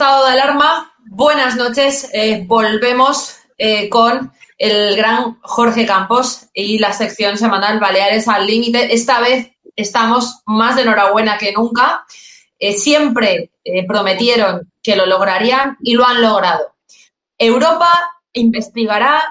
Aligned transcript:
Estado 0.00 0.24
de 0.24 0.32
Alarma, 0.32 0.94
buenas 1.10 1.56
noches. 1.56 2.08
Eh, 2.14 2.44
volvemos 2.46 3.36
eh, 3.58 3.90
con 3.90 4.32
el 4.56 4.96
gran 4.96 5.38
Jorge 5.42 5.84
Campos 5.84 6.46
y 6.54 6.78
la 6.78 6.94
sección 6.94 7.36
semanal 7.36 7.78
Baleares 7.80 8.26
al 8.26 8.46
Límite. 8.46 8.94
Esta 8.94 9.20
vez 9.20 9.50
estamos 9.76 10.40
más 10.46 10.76
de 10.76 10.82
enhorabuena 10.82 11.36
que 11.36 11.52
nunca. 11.52 12.06
Eh, 12.58 12.72
siempre 12.72 13.50
prometieron 13.86 14.72
que 14.82 14.96
lo 14.96 15.04
lograrían 15.04 15.76
y 15.82 15.92
lo 15.92 16.06
han 16.06 16.22
logrado. 16.22 16.76
Europa 17.36 17.92
investigará 18.32 19.22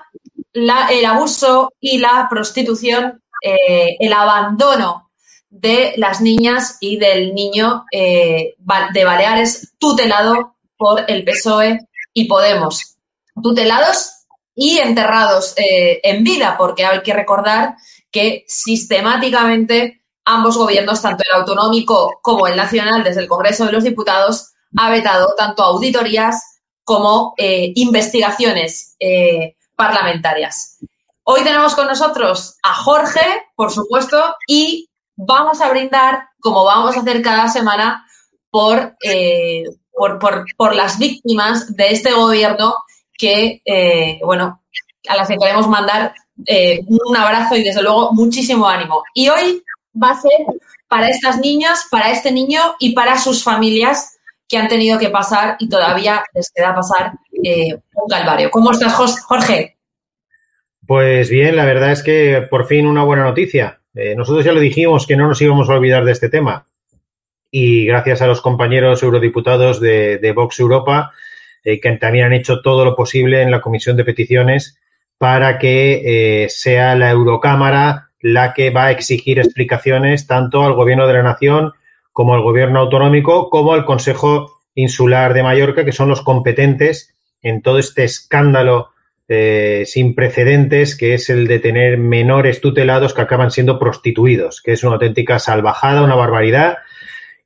el 0.54 1.06
abuso 1.06 1.74
y 1.80 1.98
la 1.98 2.28
prostitución, 2.30 3.24
el 3.42 4.14
abandono 4.14 5.10
de 5.50 5.94
las 5.98 6.22
niñas 6.22 6.78
y 6.80 6.98
del 6.98 7.34
niño 7.34 7.86
de 7.92 8.56
Baleares 8.60 9.74
tutelado 9.80 10.59
por 10.80 11.04
el 11.08 11.26
PSOE 11.26 11.82
y 12.14 12.26
Podemos. 12.26 12.96
Tutelados 13.44 14.26
y 14.56 14.80
enterrados 14.80 15.54
eh, 15.58 16.00
en 16.04 16.24
vida, 16.24 16.56
porque 16.58 16.86
hay 16.86 17.02
que 17.02 17.14
recordar 17.14 17.76
que 18.10 18.46
sistemáticamente 18.48 20.02
ambos 20.26 20.58
gobiernos, 20.58 21.02
tanto 21.02 21.24
el 21.30 21.40
autonómico 21.40 22.20
como 22.22 22.48
el 22.48 22.56
nacional, 22.56 23.04
desde 23.04 23.22
el 23.22 23.28
Congreso 23.28 23.66
de 23.66 23.74
los 23.74 23.84
Diputados, 23.84 24.54
ha 24.78 24.90
vetado 24.90 25.36
tanto 25.38 25.64
auditorías 25.64 26.62
como 26.84 27.34
eh, 27.38 27.72
investigaciones 27.76 28.96
parlamentarias. 29.76 30.80
Hoy 31.24 31.44
tenemos 31.44 31.76
con 31.76 31.86
nosotros 31.88 32.58
a 32.64 32.74
Jorge, 32.74 33.22
por 33.56 33.72
supuesto, 33.72 34.36
y 34.48 34.90
vamos 35.16 35.62
a 35.62 35.70
brindar, 35.70 36.30
como 36.40 36.64
vamos 36.64 36.96
a 36.96 37.02
hacer 37.02 37.22
cada 37.22 37.48
semana, 37.50 38.06
por, 38.50 38.96
eh, 39.04 39.64
por, 40.58 40.76
las 40.76 40.98
víctimas 40.98 41.76
de 41.76 41.92
este 41.92 42.14
gobierno 42.14 42.76
que, 43.18 43.62
eh, 43.66 44.20
bueno, 44.24 44.62
a 45.08 45.16
las 45.16 45.28
que 45.28 45.38
queremos 45.38 45.68
mandar 45.68 46.14
eh, 46.46 46.82
un 46.88 47.18
abrazo 47.18 47.56
y 47.56 47.64
desde 47.64 47.82
luego 47.82 48.14
muchísimo 48.14 48.68
ánimo. 48.68 49.04
Y 49.14 49.30
hoy 49.30 49.64
va 50.02 50.12
a 50.12 50.22
ser 50.22 50.32
para 50.88 51.10
estas 51.10 51.38
niñas, 51.40 51.88
para 51.92 52.12
este 52.12 52.32
niño 52.32 52.62
y 52.80 52.94
para 52.94 53.18
sus 53.18 53.44
familias 53.44 54.18
que 54.48 54.58
han 54.58 54.68
tenido 54.68 54.98
que 54.98 55.10
pasar 55.10 55.56
y 55.60 55.70
todavía 55.70 56.24
les 56.34 56.52
queda 56.52 56.74
pasar 56.74 57.14
un 57.32 58.08
calvario. 58.10 58.50
¿Cómo 58.50 58.72
estás, 58.72 58.94
Jorge? 58.94 59.78
Pues 60.88 61.30
bien, 61.30 61.56
la 61.56 61.66
verdad 61.66 61.92
es 61.92 62.02
que 62.02 62.48
por 62.50 62.66
fin 62.66 62.88
una 62.88 63.04
buena 63.04 63.24
noticia. 63.24 63.80
Eh, 63.94 64.16
nosotros 64.16 64.44
ya 64.44 64.54
lo 64.54 64.60
dijimos 64.60 65.06
que 65.06 65.16
no 65.16 65.28
nos 65.28 65.42
íbamos 65.42 65.70
a 65.70 65.74
olvidar 65.74 66.04
de 66.04 66.14
este 66.14 66.30
tema. 66.30 66.66
Y 67.52 67.86
gracias 67.86 68.22
a 68.22 68.28
los 68.28 68.42
compañeros 68.42 69.02
eurodiputados 69.04 69.80
de, 69.80 70.34
Vox 70.36 70.60
Europa, 70.60 71.12
eh, 71.64 71.80
que 71.80 71.92
también 71.94 72.26
han 72.26 72.34
hecho 72.34 72.62
todo 72.62 72.86
lo 72.86 72.96
posible 72.96 73.42
en 73.42 73.52
la 73.52 73.62
Comisión 73.62 73.98
de 73.98 74.06
Peticiones 74.06 74.78
para 75.18 75.58
que 75.58 76.44
eh, 76.44 76.50
sea 76.50 76.96
la 76.96 77.10
Eurocámara 77.12 78.10
la 78.22 78.54
que 78.54 78.70
va 78.70 78.86
a 78.86 78.92
exigir 78.92 79.40
explicaciones 79.40 80.28
tanto 80.28 80.64
al 80.64 80.74
Gobierno 80.74 81.08
de 81.08 81.14
la 81.14 81.24
Nación 81.24 81.74
como 82.12 82.34
al 82.34 82.42
Gobierno 82.42 82.80
autonómico, 82.80 83.50
como 83.50 83.74
al 83.74 83.86
Consejo 83.86 84.60
Insular 84.76 85.34
de 85.34 85.44
Mallorca, 85.44 85.86
que 85.86 85.92
son 85.92 86.10
los 86.10 86.22
competentes 86.22 87.16
en 87.42 87.62
todo 87.62 87.80
este 87.80 88.04
escándalo 88.04 88.90
eh, 89.28 89.84
sin 89.86 90.16
precedentes, 90.16 90.98
que 90.98 91.14
es 91.14 91.30
el 91.30 91.48
de 91.48 91.60
tener 91.60 91.98
menores 91.98 92.62
tutelados 92.62 93.14
que 93.14 93.22
acaban 93.22 93.52
siendo 93.52 93.80
prostituidos, 93.80 94.62
que 94.62 94.74
es 94.74 94.84
una 94.84 94.94
auténtica 94.94 95.40
salvajada, 95.40 96.04
una 96.04 96.16
barbaridad 96.16 96.80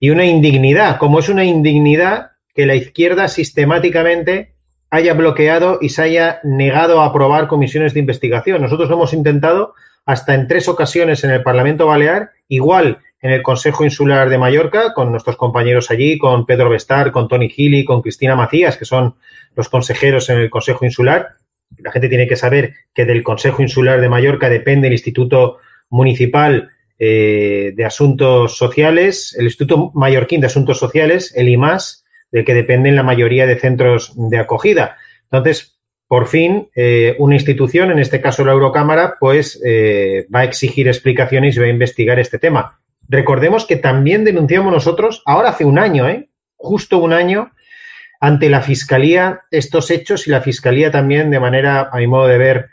y 0.04 0.10
una 0.10 0.26
indignidad, 0.26 0.98
como 0.98 1.20
es 1.20 1.30
una 1.30 1.46
indignidad 1.46 2.32
que 2.54 2.66
la 2.66 2.76
izquierda 2.76 3.30
sistemáticamente 3.30 4.54
haya 4.90 5.14
bloqueado 5.14 5.78
y 5.80 5.88
se 5.88 6.02
haya 6.02 6.42
negado 6.44 7.00
a 7.00 7.06
aprobar 7.06 7.48
comisiones 7.48 7.94
de 7.94 8.02
investigación. 8.02 8.62
Nosotros 8.62 8.90
lo 8.90 8.96
hemos 8.96 9.14
intentado 9.14 9.76
hasta 10.06 10.36
en 10.36 10.50
tres 10.50 10.68
ocasiones 10.68 11.24
en 11.24 11.32
el 11.32 11.42
Parlamento 11.42 11.88
Balear, 11.88 12.32
igual 12.50 12.98
en 13.22 13.32
el 13.32 13.42
Consejo 13.42 13.86
Insular 13.86 14.28
de 14.28 14.38
Mallorca, 14.38 14.94
con 14.94 15.10
nuestros 15.10 15.38
compañeros 15.38 15.90
allí, 15.90 16.18
con 16.18 16.46
Pedro 16.46 16.70
Bestar, 16.70 17.14
con 17.14 17.30
Tony 17.30 17.48
Gili, 17.48 17.86
con 17.86 18.02
Cristina 18.02 18.36
Macías, 18.36 18.76
que 18.76 18.84
son 18.84 19.16
los 19.56 19.70
consejeros 19.70 20.30
en 20.30 20.40
el 20.40 20.50
Consejo 20.50 20.84
Insular, 20.84 21.30
la 21.78 21.94
gente 21.94 22.10
tiene 22.10 22.28
que 22.28 22.36
saber 22.36 22.74
que 22.94 23.06
del 23.06 23.24
Consejo 23.24 23.62
Insular 23.62 24.02
de 24.02 24.10
Mallorca 24.10 24.50
depende 24.50 24.88
el 24.88 24.94
Instituto 24.96 25.60
Municipal 25.90 26.72
eh, 27.00 27.74
de 27.76 27.86
Asuntos 27.86 28.56
Sociales, 28.56 29.36
el 29.38 29.46
Instituto 29.46 29.92
Mallorquín 29.96 30.42
de 30.42 30.48
Asuntos 30.48 30.78
Sociales, 30.78 31.34
el 31.36 31.50
IMAS, 31.50 32.06
del 32.32 32.46
que 32.46 32.54
dependen 32.54 32.96
la 32.96 33.04
mayoría 33.04 33.48
de 33.48 33.60
centros 33.60 34.14
de 34.16 34.38
acogida. 34.38 34.98
Entonces, 35.24 35.80
por 36.08 36.28
fin, 36.28 36.70
eh, 36.76 37.16
una 37.18 37.36
institución, 37.36 37.90
en 37.92 37.98
este 37.98 38.22
caso 38.22 38.46
la 38.46 38.52
Eurocámara, 38.52 39.18
pues 39.20 39.60
eh, 39.66 40.28
va 40.34 40.42
a 40.42 40.44
exigir 40.44 40.88
explicaciones 40.88 41.56
y 41.56 41.60
va 41.60 41.66
a 41.66 41.70
investigar 41.70 42.20
este 42.20 42.38
tema. 42.38 42.80
Recordemos 43.10 43.66
que 43.66 43.76
también 43.76 44.24
denunciamos 44.24 44.72
nosotros, 44.72 45.24
ahora 45.26 45.50
hace 45.50 45.66
un 45.66 45.80
año, 45.80 46.06
justo 46.56 47.00
un 47.00 47.14
año, 47.14 47.52
ante 48.22 48.50
la 48.50 48.62
Fiscalía 48.62 49.42
estos 49.50 49.90
hechos 49.90 50.28
y 50.28 50.32
la 50.32 50.42
Fiscalía 50.42 50.92
también, 50.92 51.32
de 51.32 51.40
manera, 51.40 51.90
a 51.92 51.98
mi 51.98 52.08
modo 52.08 52.28
de 52.28 52.38
ver, 52.38 52.70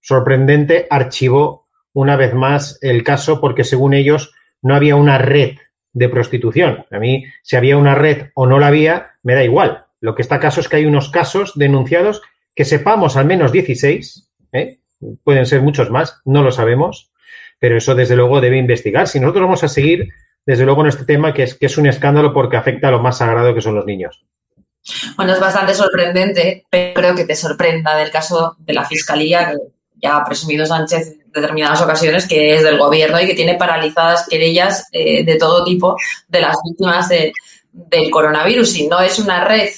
sorprendente, 0.00 0.86
archivó 0.88 1.61
una 1.92 2.16
vez 2.16 2.34
más 2.34 2.78
el 2.80 3.04
caso 3.04 3.40
porque, 3.40 3.64
según 3.64 3.94
ellos, 3.94 4.34
no 4.62 4.74
había 4.74 4.96
una 4.96 5.18
red 5.18 5.56
de 5.92 6.08
prostitución. 6.08 6.86
A 6.90 6.98
mí, 6.98 7.24
si 7.42 7.56
había 7.56 7.76
una 7.76 7.94
red 7.94 8.28
o 8.34 8.46
no 8.46 8.58
la 8.58 8.68
había, 8.68 9.12
me 9.22 9.34
da 9.34 9.44
igual. 9.44 9.86
Lo 10.00 10.14
que 10.14 10.22
está 10.22 10.40
caso 10.40 10.60
es 10.60 10.68
que 10.68 10.76
hay 10.76 10.86
unos 10.86 11.10
casos 11.10 11.52
denunciados 11.54 12.22
que 12.54 12.64
sepamos 12.64 13.16
al 13.16 13.26
menos 13.26 13.52
16, 13.52 14.30
¿eh? 14.52 14.78
pueden 15.24 15.46
ser 15.46 15.62
muchos 15.62 15.90
más, 15.90 16.20
no 16.24 16.42
lo 16.42 16.50
sabemos, 16.50 17.12
pero 17.58 17.76
eso 17.76 17.94
desde 17.94 18.16
luego 18.16 18.40
debe 18.40 18.58
investigar. 18.58 19.08
Si 19.08 19.20
nosotros 19.20 19.44
vamos 19.44 19.64
a 19.64 19.68
seguir 19.68 20.08
desde 20.44 20.64
luego 20.64 20.82
en 20.82 20.88
este 20.88 21.04
tema 21.04 21.32
que 21.32 21.44
es, 21.44 21.54
que 21.54 21.66
es 21.66 21.78
un 21.78 21.86
escándalo 21.86 22.32
porque 22.32 22.56
afecta 22.56 22.88
a 22.88 22.90
lo 22.90 23.00
más 23.00 23.18
sagrado 23.18 23.54
que 23.54 23.60
son 23.60 23.74
los 23.74 23.86
niños. 23.86 24.24
Bueno, 25.16 25.32
es 25.32 25.40
bastante 25.40 25.74
sorprendente, 25.74 26.66
pero 26.68 26.94
creo 26.94 27.14
que 27.14 27.24
te 27.24 27.36
sorprenda 27.36 27.96
del 27.96 28.10
caso 28.10 28.56
de 28.58 28.74
la 28.74 28.84
Fiscalía, 28.84 29.50
que 29.50 29.58
ya 29.94 30.16
ha 30.16 30.24
presumido 30.24 30.66
Sánchez 30.66 31.18
determinadas 31.32 31.80
ocasiones, 31.80 32.26
que 32.26 32.54
es 32.54 32.62
del 32.62 32.78
gobierno 32.78 33.20
y 33.20 33.26
que 33.26 33.34
tiene 33.34 33.54
paralizadas 33.54 34.26
querellas 34.28 34.86
eh, 34.92 35.24
de 35.24 35.36
todo 35.36 35.64
tipo 35.64 35.96
de 36.28 36.40
las 36.40 36.56
víctimas 36.64 37.08
del 37.08 38.10
coronavirus. 38.10 38.76
Y 38.76 38.88
no 38.88 39.00
es 39.00 39.18
una 39.18 39.44
red 39.44 39.68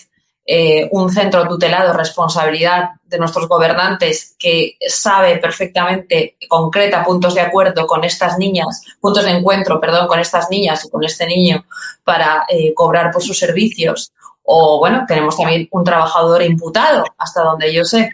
eh, 0.47 0.89
un 0.91 1.11
centro 1.11 1.49
tutelado, 1.49 1.95
responsabilidad 1.95 2.91
de 3.07 3.19
nuestros 3.19 3.49
gobernantes 3.49 4.37
que 4.39 4.77
sabe 4.87 5.39
perfectamente, 5.39 6.37
concreta 6.47 7.03
puntos 7.03 7.35
de 7.35 7.41
acuerdo 7.41 7.87
con 7.87 8.05
estas 8.05 8.37
niñas, 8.37 8.83
puntos 9.01 9.25
de 9.25 9.31
encuentro, 9.31 9.81
perdón, 9.81 10.07
con 10.07 10.21
estas 10.21 10.51
niñas 10.51 10.85
y 10.85 10.91
con 10.91 11.03
este 11.03 11.27
niño 11.27 11.65
para 12.05 12.45
eh, 12.47 12.75
cobrar 12.75 13.11
por 13.11 13.23
sus 13.23 13.39
servicios. 13.39 14.13
O 14.43 14.79
bueno, 14.79 15.07
tenemos 15.09 15.35
también 15.39 15.67
un 15.71 15.83
trabajador 15.83 16.43
imputado, 16.43 17.05
hasta 17.17 17.41
donde 17.43 17.73
yo 17.73 17.83
sé. 17.87 18.11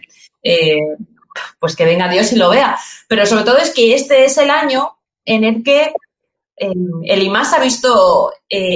Pues 1.59 1.75
que 1.75 1.85
venga 1.85 2.09
Dios 2.09 2.31
y 2.33 2.37
lo 2.37 2.49
vea. 2.49 2.77
Pero 3.07 3.25
sobre 3.25 3.43
todo 3.43 3.57
es 3.57 3.71
que 3.71 3.95
este 3.95 4.25
es 4.25 4.37
el 4.37 4.49
año 4.49 4.97
en 5.25 5.43
el 5.43 5.63
que 5.63 5.93
el 6.57 7.23
IMAS 7.23 7.53
ha 7.53 7.59
visto 7.59 8.31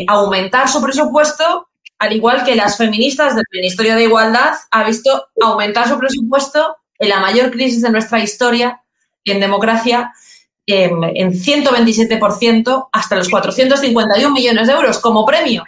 aumentar 0.08 0.68
su 0.68 0.82
presupuesto 0.82 1.68
al 2.00 2.14
igual 2.14 2.44
que 2.44 2.56
las 2.56 2.78
feministas 2.78 3.36
del 3.36 3.46
Ministerio 3.52 3.96
de 3.96 4.04
Igualdad, 4.04 4.54
ha 4.72 4.84
visto 4.84 5.28
aumentar 5.42 5.88
su 5.88 5.98
presupuesto 5.98 6.78
en 7.00 7.10
la 7.10 7.20
mayor 7.20 7.52
crisis 7.52 7.82
de 7.82 7.90
nuestra 7.90 8.20
historia 8.20 8.82
en 9.24 9.40
democracia 9.40 10.14
en, 10.66 10.92
127% 11.32 12.90
hasta 12.92 13.16
los 13.16 13.30
451 13.30 14.34
millones 14.34 14.68
de 14.68 14.74
euros 14.74 15.00
como 15.00 15.26
premio. 15.26 15.64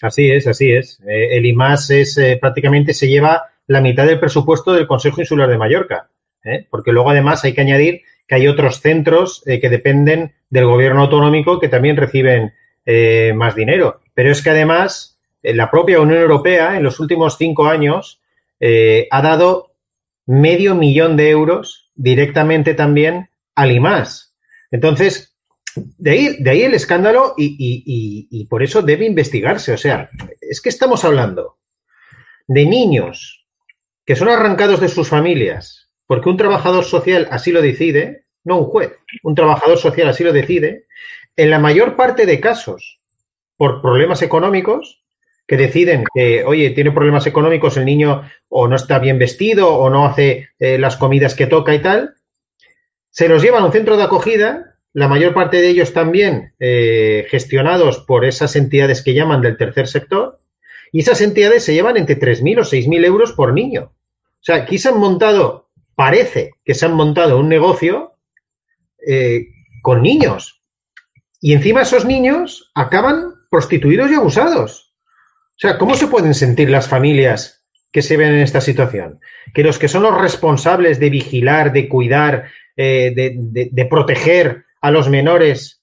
Así 0.00 0.30
es, 0.30 0.46
así 0.46 0.72
es. 0.72 1.00
Eh, 1.08 1.36
el 1.36 1.46
IMAS 1.46 1.90
es 1.90 2.18
eh, 2.18 2.38
prácticamente 2.40 2.92
se 2.92 3.08
lleva 3.08 3.42
la 3.66 3.80
mitad 3.80 4.06
del 4.06 4.20
presupuesto 4.20 4.72
del 4.72 4.86
Consejo 4.86 5.20
Insular 5.20 5.48
de 5.48 5.58
Mallorca, 5.58 6.10
¿eh? 6.44 6.66
porque 6.70 6.92
luego 6.92 7.10
además 7.10 7.44
hay 7.44 7.52
que 7.52 7.60
añadir 7.60 8.02
que 8.28 8.34
hay 8.34 8.48
otros 8.48 8.80
centros 8.80 9.44
que 9.44 9.68
dependen 9.68 10.34
del 10.50 10.66
gobierno 10.66 11.02
autonómico 11.02 11.60
que 11.60 11.68
también 11.68 11.96
reciben 11.96 12.54
más 13.36 13.54
dinero. 13.54 14.00
Pero 14.14 14.32
es 14.32 14.42
que 14.42 14.50
además 14.50 15.16
la 15.42 15.70
propia 15.70 16.00
Unión 16.00 16.20
Europea 16.20 16.76
en 16.76 16.82
los 16.82 16.98
últimos 16.98 17.36
cinco 17.38 17.66
años 17.66 18.20
eh, 18.58 19.06
ha 19.10 19.22
dado 19.22 19.74
medio 20.26 20.74
millón 20.74 21.16
de 21.16 21.30
euros 21.30 21.90
directamente 21.94 22.74
también 22.74 23.30
al 23.54 23.72
IMAS. 23.72 24.34
Entonces, 24.70 25.36
de 25.76 26.10
ahí, 26.10 26.36
de 26.42 26.50
ahí 26.50 26.62
el 26.62 26.74
escándalo 26.74 27.34
y, 27.36 28.46
por 28.48 28.62
eso 28.62 28.82
debe 28.82 29.06
investigarse. 29.06 29.72
O 29.72 29.78
sea, 29.78 30.10
es 30.40 30.60
que 30.60 30.68
estamos 30.68 31.04
hablando 31.04 31.58
de 32.48 32.66
niños 32.66 33.45
que 34.06 34.16
son 34.16 34.30
arrancados 34.30 34.80
de 34.80 34.88
sus 34.88 35.08
familias 35.08 35.86
porque 36.06 36.28
un 36.28 36.36
trabajador 36.36 36.84
social 36.84 37.28
así 37.30 37.52
lo 37.52 37.60
decide, 37.60 38.24
no 38.44 38.58
un 38.58 38.66
juez, 38.66 38.92
un 39.22 39.34
trabajador 39.34 39.78
social 39.78 40.08
así 40.08 40.24
lo 40.24 40.32
decide, 40.32 40.86
en 41.36 41.50
la 41.50 41.58
mayor 41.58 41.96
parte 41.96 42.26
de 42.26 42.40
casos 42.40 43.00
por 43.56 43.82
problemas 43.82 44.22
económicos, 44.22 45.02
que 45.46 45.56
deciden 45.56 46.04
que, 46.12 46.44
oye, 46.44 46.70
tiene 46.70 46.90
problemas 46.90 47.26
económicos 47.26 47.76
el 47.76 47.84
niño 47.84 48.28
o 48.48 48.66
no 48.66 48.74
está 48.74 48.98
bien 48.98 49.18
vestido 49.18 49.72
o 49.74 49.90
no 49.90 50.04
hace 50.04 50.48
eh, 50.58 50.76
las 50.76 50.96
comidas 50.96 51.34
que 51.34 51.46
toca 51.46 51.74
y 51.74 51.80
tal, 51.80 52.14
se 53.10 53.28
los 53.28 53.42
llevan 53.42 53.62
a 53.62 53.66
un 53.66 53.72
centro 53.72 53.96
de 53.96 54.02
acogida, 54.02 54.76
la 54.92 55.08
mayor 55.08 55.34
parte 55.34 55.58
de 55.58 55.68
ellos 55.68 55.92
también 55.92 56.54
eh, 56.58 57.26
gestionados 57.30 57.98
por 57.98 58.24
esas 58.24 58.56
entidades 58.56 59.02
que 59.02 59.14
llaman 59.14 59.40
del 59.40 59.56
tercer 59.56 59.86
sector, 59.86 60.38
y 60.90 61.00
esas 61.00 61.20
entidades 61.20 61.64
se 61.64 61.74
llevan 61.74 61.96
entre 61.96 62.18
3.000 62.18 62.60
o 62.60 62.62
6.000 62.62 63.04
euros 63.04 63.32
por 63.32 63.52
niño. 63.52 63.92
Sea, 64.46 64.54
aquí 64.62 64.78
se 64.78 64.90
han 64.90 65.00
montado, 65.00 65.70
parece 65.96 66.52
que 66.64 66.74
se 66.74 66.86
han 66.86 66.92
montado 66.92 67.40
un 67.40 67.48
negocio 67.48 68.14
eh, 69.04 69.48
con 69.82 70.02
niños. 70.02 70.62
Y 71.40 71.52
encima 71.52 71.82
esos 71.82 72.04
niños 72.04 72.70
acaban 72.72 73.34
prostituidos 73.50 74.08
y 74.08 74.14
abusados. 74.14 74.94
O 75.48 75.58
sea, 75.58 75.78
¿cómo 75.78 75.96
se 75.96 76.06
pueden 76.06 76.32
sentir 76.32 76.70
las 76.70 76.86
familias 76.86 77.64
que 77.90 78.02
se 78.02 78.16
ven 78.16 78.34
en 78.34 78.40
esta 78.40 78.60
situación? 78.60 79.18
Que 79.52 79.64
los 79.64 79.80
que 79.80 79.88
son 79.88 80.04
los 80.04 80.16
responsables 80.16 81.00
de 81.00 81.10
vigilar, 81.10 81.72
de 81.72 81.88
cuidar, 81.88 82.44
eh, 82.76 83.12
de, 83.16 83.84
proteger 83.86 84.66
a 84.80 84.92
los 84.92 85.08
menores 85.08 85.82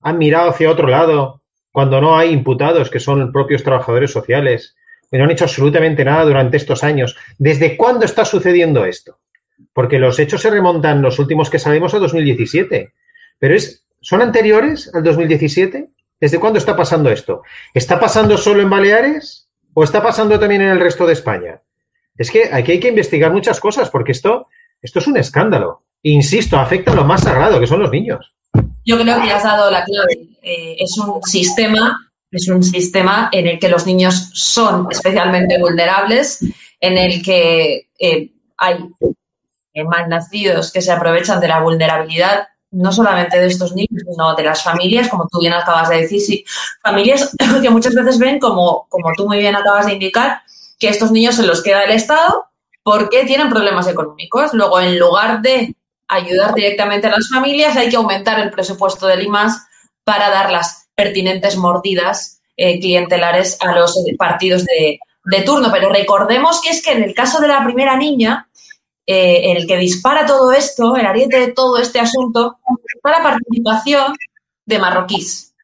han 0.00 0.18
mirado 0.18 0.50
hacia 0.50 0.72
otro 0.72 0.88
lado 0.88 1.44
cuando 1.70 2.00
no 2.00 2.18
hay 2.18 2.32
imputados, 2.32 2.90
que 2.90 2.98
son 2.98 3.30
propios 3.30 3.62
trabajadores 3.62 4.10
sociales, 4.10 4.74
no 5.18 5.24
han 5.24 5.30
hecho 5.30 5.44
absolutamente 5.44 6.04
nada 6.04 6.24
durante 6.24 6.56
estos 6.56 6.82
años. 6.82 7.16
¿Desde 7.38 7.76
cuándo 7.76 8.04
está 8.04 8.24
sucediendo 8.24 8.84
esto? 8.84 9.18
Porque 9.72 9.98
los 9.98 10.18
hechos 10.18 10.40
se 10.40 10.50
remontan, 10.50 11.02
los 11.02 11.18
últimos 11.18 11.50
que 11.50 11.58
sabemos, 11.58 11.94
a 11.94 11.98
2017. 11.98 12.92
Pero 13.38 13.54
es, 13.54 13.84
¿son 14.00 14.22
anteriores 14.22 14.90
al 14.94 15.02
2017? 15.02 15.88
¿Desde 16.20 16.38
cuándo 16.38 16.58
está 16.58 16.76
pasando 16.76 17.10
esto? 17.10 17.42
¿Está 17.74 17.98
pasando 17.98 18.38
solo 18.38 18.62
en 18.62 18.70
Baleares 18.70 19.48
o 19.74 19.82
está 19.82 20.02
pasando 20.02 20.38
también 20.38 20.62
en 20.62 20.70
el 20.70 20.80
resto 20.80 21.06
de 21.06 21.14
España? 21.14 21.60
Es 22.16 22.30
que 22.30 22.50
aquí 22.52 22.72
hay 22.72 22.80
que 22.80 22.88
investigar 22.88 23.32
muchas 23.32 23.58
cosas 23.58 23.90
porque 23.90 24.12
esto, 24.12 24.46
esto 24.80 24.98
es 24.98 25.06
un 25.06 25.16
escándalo. 25.16 25.82
Insisto, 26.02 26.58
afecta 26.58 26.92
a 26.92 26.94
lo 26.94 27.04
más 27.04 27.22
sagrado, 27.22 27.58
que 27.60 27.66
son 27.66 27.80
los 27.80 27.90
niños. 27.90 28.34
Yo 28.84 28.98
creo 28.98 29.22
que 29.22 29.30
has 29.30 29.44
dado 29.44 29.70
la 29.70 29.84
clave. 29.84 30.28
Eh, 30.42 30.76
es 30.78 30.96
un 30.98 31.22
sistema, 31.22 32.11
es 32.32 32.48
un 32.48 32.62
sistema 32.62 33.28
en 33.30 33.46
el 33.46 33.58
que 33.58 33.68
los 33.68 33.86
niños 33.86 34.30
son 34.32 34.88
especialmente 34.90 35.58
vulnerables, 35.58 36.40
en 36.80 36.98
el 36.98 37.22
que 37.22 37.90
eh, 37.98 38.32
hay 38.56 38.78
mal 39.84 40.08
nacidos 40.08 40.72
que 40.72 40.82
se 40.82 40.92
aprovechan 40.92 41.40
de 41.40 41.48
la 41.48 41.60
vulnerabilidad 41.60 42.48
no 42.72 42.90
solamente 42.90 43.38
de 43.38 43.46
estos 43.46 43.74
niños, 43.74 44.02
sino 44.08 44.34
de 44.34 44.44
las 44.44 44.62
familias, 44.62 45.08
como 45.08 45.28
tú 45.30 45.40
bien 45.40 45.52
acabas 45.52 45.90
de 45.90 46.02
decir, 46.02 46.44
familias 46.82 47.36
que 47.62 47.70
muchas 47.70 47.94
veces 47.94 48.18
ven, 48.18 48.38
como, 48.40 48.86
como 48.88 49.10
tú 49.14 49.26
muy 49.26 49.38
bien 49.38 49.54
acabas 49.54 49.86
de 49.86 49.92
indicar, 49.92 50.40
que 50.78 50.88
estos 50.88 51.12
niños 51.12 51.36
se 51.36 51.46
los 51.46 51.62
queda 51.62 51.84
el 51.84 51.92
Estado 51.92 52.46
porque 52.82 53.24
tienen 53.24 53.50
problemas 53.50 53.86
económicos. 53.86 54.54
Luego, 54.54 54.80
en 54.80 54.98
lugar 54.98 55.42
de 55.42 55.76
ayudar 56.08 56.54
directamente 56.54 57.06
a 57.06 57.10
las 57.10 57.28
familias, 57.28 57.76
hay 57.76 57.90
que 57.90 57.96
aumentar 57.96 58.40
el 58.40 58.50
presupuesto 58.50 59.06
del 59.06 59.22
IMAS 59.22 59.66
para 60.02 60.30
dar 60.30 60.50
las 60.50 60.81
pertinentes 60.94 61.56
mordidas 61.56 62.40
eh, 62.56 62.78
clientelares 62.80 63.56
a 63.60 63.72
los 63.72 63.96
partidos 64.18 64.64
de, 64.64 64.98
turno. 65.44 65.70
Pero 65.72 65.88
recordemos 65.88 66.60
que 66.60 66.70
es 66.70 66.82
que 66.82 66.92
en 66.92 67.02
el 67.02 67.14
caso 67.14 67.40
de 67.40 67.48
la 67.48 67.64
primera 67.64 67.96
niña, 67.96 68.48
eh, 69.06 69.52
el 69.52 69.66
que 69.66 69.76
dispara 69.76 70.26
todo 70.26 70.52
esto, 70.52 70.96
el 70.96 71.06
ariete 71.06 71.40
de 71.40 71.52
todo 71.52 71.78
este 71.78 72.00
asunto, 72.00 72.58
está 72.94 73.10
la 73.10 73.22
participación 73.22 74.14
de 74.66 74.78
marroquíes, 74.78 75.54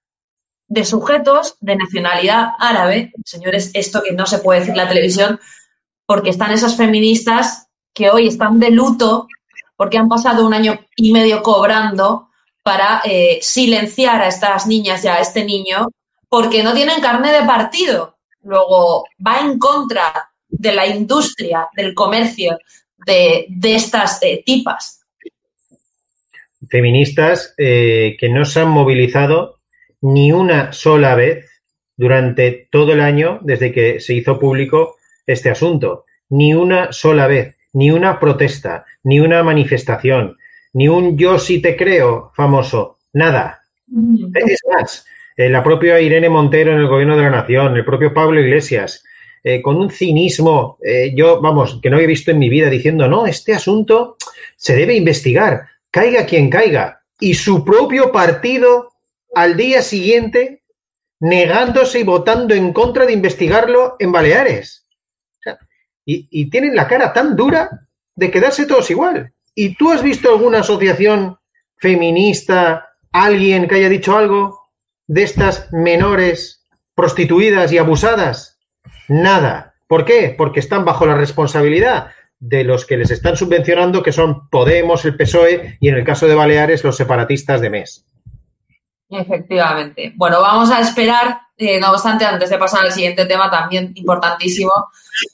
de 0.66 0.84
sujetos 0.84 1.56
de 1.60 1.76
nacionalidad 1.76 2.50
árabe. 2.58 3.12
Señores, 3.24 3.70
esto 3.74 4.02
que 4.02 4.12
no 4.12 4.26
se 4.26 4.38
puede 4.38 4.60
decir 4.60 4.72
en 4.72 4.78
la 4.78 4.88
televisión, 4.88 5.40
porque 6.06 6.30
están 6.30 6.52
esas 6.52 6.76
feministas 6.76 7.68
que 7.92 8.10
hoy 8.10 8.28
están 8.28 8.58
de 8.60 8.70
luto 8.70 9.28
porque 9.76 9.98
han 9.98 10.08
pasado 10.08 10.44
un 10.44 10.54
año 10.54 10.78
y 10.96 11.12
medio 11.12 11.42
cobrando 11.42 12.27
para 12.68 13.00
eh, 13.02 13.38
silenciar 13.40 14.20
a 14.20 14.28
estas 14.28 14.66
niñas 14.66 15.02
y 15.02 15.08
a 15.08 15.20
este 15.20 15.42
niño 15.42 15.88
porque 16.28 16.62
no 16.62 16.74
tienen 16.74 17.00
carne 17.00 17.32
de 17.32 17.46
partido. 17.46 18.18
Luego 18.42 19.06
va 19.26 19.40
en 19.40 19.58
contra 19.58 20.12
de 20.46 20.74
la 20.74 20.86
industria, 20.86 21.66
del 21.74 21.94
comercio, 21.94 22.58
de, 23.06 23.46
estas 23.62 24.22
eh, 24.22 24.42
tipas. 24.44 25.00
Feministas 26.68 27.54
eh, 27.56 28.18
que 28.20 28.28
no 28.28 28.44
se 28.44 28.60
han 28.60 28.68
movilizado 28.68 29.60
ni 30.02 30.30
una 30.30 30.74
sola 30.74 31.14
vez 31.14 31.46
durante 31.96 32.68
todo 32.70 32.92
el 32.92 33.00
año 33.00 33.38
desde 33.40 33.72
que 33.72 33.98
se 33.98 34.12
hizo 34.12 34.38
público 34.38 34.96
este 35.26 35.48
asunto. 35.48 36.04
Ni 36.28 36.52
una 36.52 36.92
sola 36.92 37.28
vez, 37.28 37.56
ni 37.72 37.90
una 37.90 38.20
protesta, 38.20 38.84
ni 39.04 39.20
una 39.20 39.42
manifestación, 39.42 40.36
ni 40.78 40.86
un 40.86 41.18
yo 41.18 41.40
sí 41.40 41.60
te 41.60 41.76
creo 41.76 42.30
famoso, 42.36 42.98
nada. 43.12 43.64
Mm. 43.88 44.30
Es 44.32 44.60
más, 44.72 45.04
eh, 45.36 45.50
la 45.50 45.60
propia 45.64 46.00
Irene 46.00 46.28
Montero 46.28 46.72
en 46.72 46.78
el 46.78 46.86
Gobierno 46.86 47.16
de 47.16 47.24
la 47.24 47.30
Nación, 47.30 47.76
el 47.76 47.84
propio 47.84 48.14
Pablo 48.14 48.40
Iglesias, 48.40 49.02
eh, 49.42 49.60
con 49.60 49.76
un 49.76 49.90
cinismo, 49.90 50.78
eh, 50.80 51.12
yo, 51.16 51.40
vamos, 51.40 51.80
que 51.82 51.90
no 51.90 51.98
he 51.98 52.06
visto 52.06 52.30
en 52.30 52.38
mi 52.38 52.48
vida, 52.48 52.70
diciendo, 52.70 53.08
no, 53.08 53.26
este 53.26 53.54
asunto 53.54 54.18
se 54.54 54.76
debe 54.76 54.94
investigar, 54.94 55.66
caiga 55.90 56.24
quien 56.24 56.48
caiga. 56.48 57.00
Y 57.18 57.34
su 57.34 57.64
propio 57.64 58.12
partido, 58.12 58.92
al 59.34 59.56
día 59.56 59.82
siguiente, 59.82 60.62
negándose 61.18 61.98
y 61.98 62.04
votando 62.04 62.54
en 62.54 62.72
contra 62.72 63.04
de 63.04 63.14
investigarlo 63.14 63.96
en 63.98 64.12
Baleares. 64.12 64.86
y, 66.04 66.48
tienen 66.50 66.76
la 66.76 66.86
cara 66.86 67.12
tan 67.12 67.34
dura 67.34 67.68
de 68.14 68.30
quedarse 68.30 68.64
todos 68.64 68.88
igual. 68.92 69.32
¿Y 69.60 69.74
tú 69.74 69.90
has 69.90 70.04
visto 70.04 70.28
alguna 70.28 70.60
asociación 70.60 71.36
feminista, 71.78 72.90
alguien 73.10 73.66
que 73.66 73.74
haya 73.74 73.88
dicho 73.88 74.16
algo 74.16 74.70
de 75.08 75.24
estas 75.24 75.72
menores 75.72 76.64
prostituidas 76.94 77.72
y 77.72 77.78
abusadas? 77.78 78.60
Nada. 79.08 79.74
¿Por 79.88 80.04
qué? 80.04 80.32
Porque 80.38 80.60
están 80.60 80.84
bajo 80.84 81.06
la 81.06 81.16
responsabilidad 81.16 82.12
de 82.38 82.62
los 82.62 82.86
que 82.86 82.98
les 82.98 83.10
están 83.10 83.36
subvencionando, 83.36 84.00
que 84.00 84.12
son 84.12 84.48
Podemos, 84.48 85.04
el 85.04 85.16
PSOE 85.16 85.76
y 85.80 85.88
en 85.88 85.96
el 85.96 86.04
caso 86.04 86.28
de 86.28 86.36
Baleares 86.36 86.84
los 86.84 86.96
separatistas 86.96 87.60
de 87.60 87.70
MES. 87.70 88.06
Efectivamente. 89.10 90.12
Bueno, 90.14 90.40
vamos 90.40 90.70
a 90.70 90.78
esperar, 90.78 91.36
eh, 91.56 91.80
no 91.80 91.90
obstante, 91.90 92.24
antes 92.24 92.50
de 92.50 92.58
pasar 92.58 92.84
al 92.84 92.92
siguiente 92.92 93.26
tema 93.26 93.50
también 93.50 93.90
importantísimo, 93.96 94.70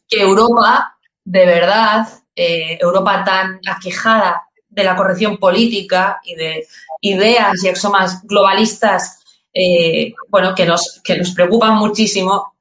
que 0.09 0.23
Europa, 0.23 0.97
de 1.25 1.45
verdad, 1.45 2.07
eh, 2.34 2.78
Europa 2.80 3.22
tan 3.24 3.60
aquejada 3.66 4.42
de 4.68 4.84
la 4.84 4.96
corrección 4.96 5.38
política 5.38 6.20
y 6.24 6.34
de 6.34 6.66
ideas 7.00 7.62
y 7.62 7.68
axomas 7.68 8.22
globalistas, 8.24 9.20
eh, 9.52 10.12
bueno, 10.28 10.54
que 10.54 10.66
nos, 10.66 11.00
que 11.04 11.16
nos 11.16 11.30
preocupan 11.30 11.76
muchísimo, 11.76 12.54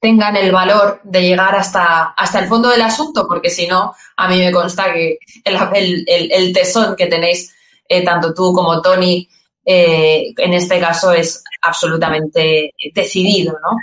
tengan 0.00 0.36
el 0.36 0.52
valor 0.52 1.00
de 1.04 1.22
llegar 1.22 1.54
hasta, 1.54 2.14
hasta 2.16 2.40
el 2.40 2.48
fondo 2.48 2.68
del 2.68 2.82
asunto, 2.82 3.26
porque 3.28 3.50
si 3.50 3.66
no, 3.66 3.94
a 4.16 4.28
mí 4.28 4.38
me 4.38 4.52
consta 4.52 4.92
que 4.92 5.18
el, 5.44 6.52
tesón 6.52 6.96
que 6.96 7.06
tenéis 7.06 7.54
eh, 7.88 8.04
tanto 8.04 8.34
tú 8.34 8.52
como 8.52 8.80
Tony 8.82 9.28
eh, 9.64 10.32
en 10.36 10.52
este 10.54 10.80
caso 10.80 11.12
es 11.12 11.44
absolutamente 11.62 12.74
decidido, 12.94 13.52
¿no? 13.52 13.76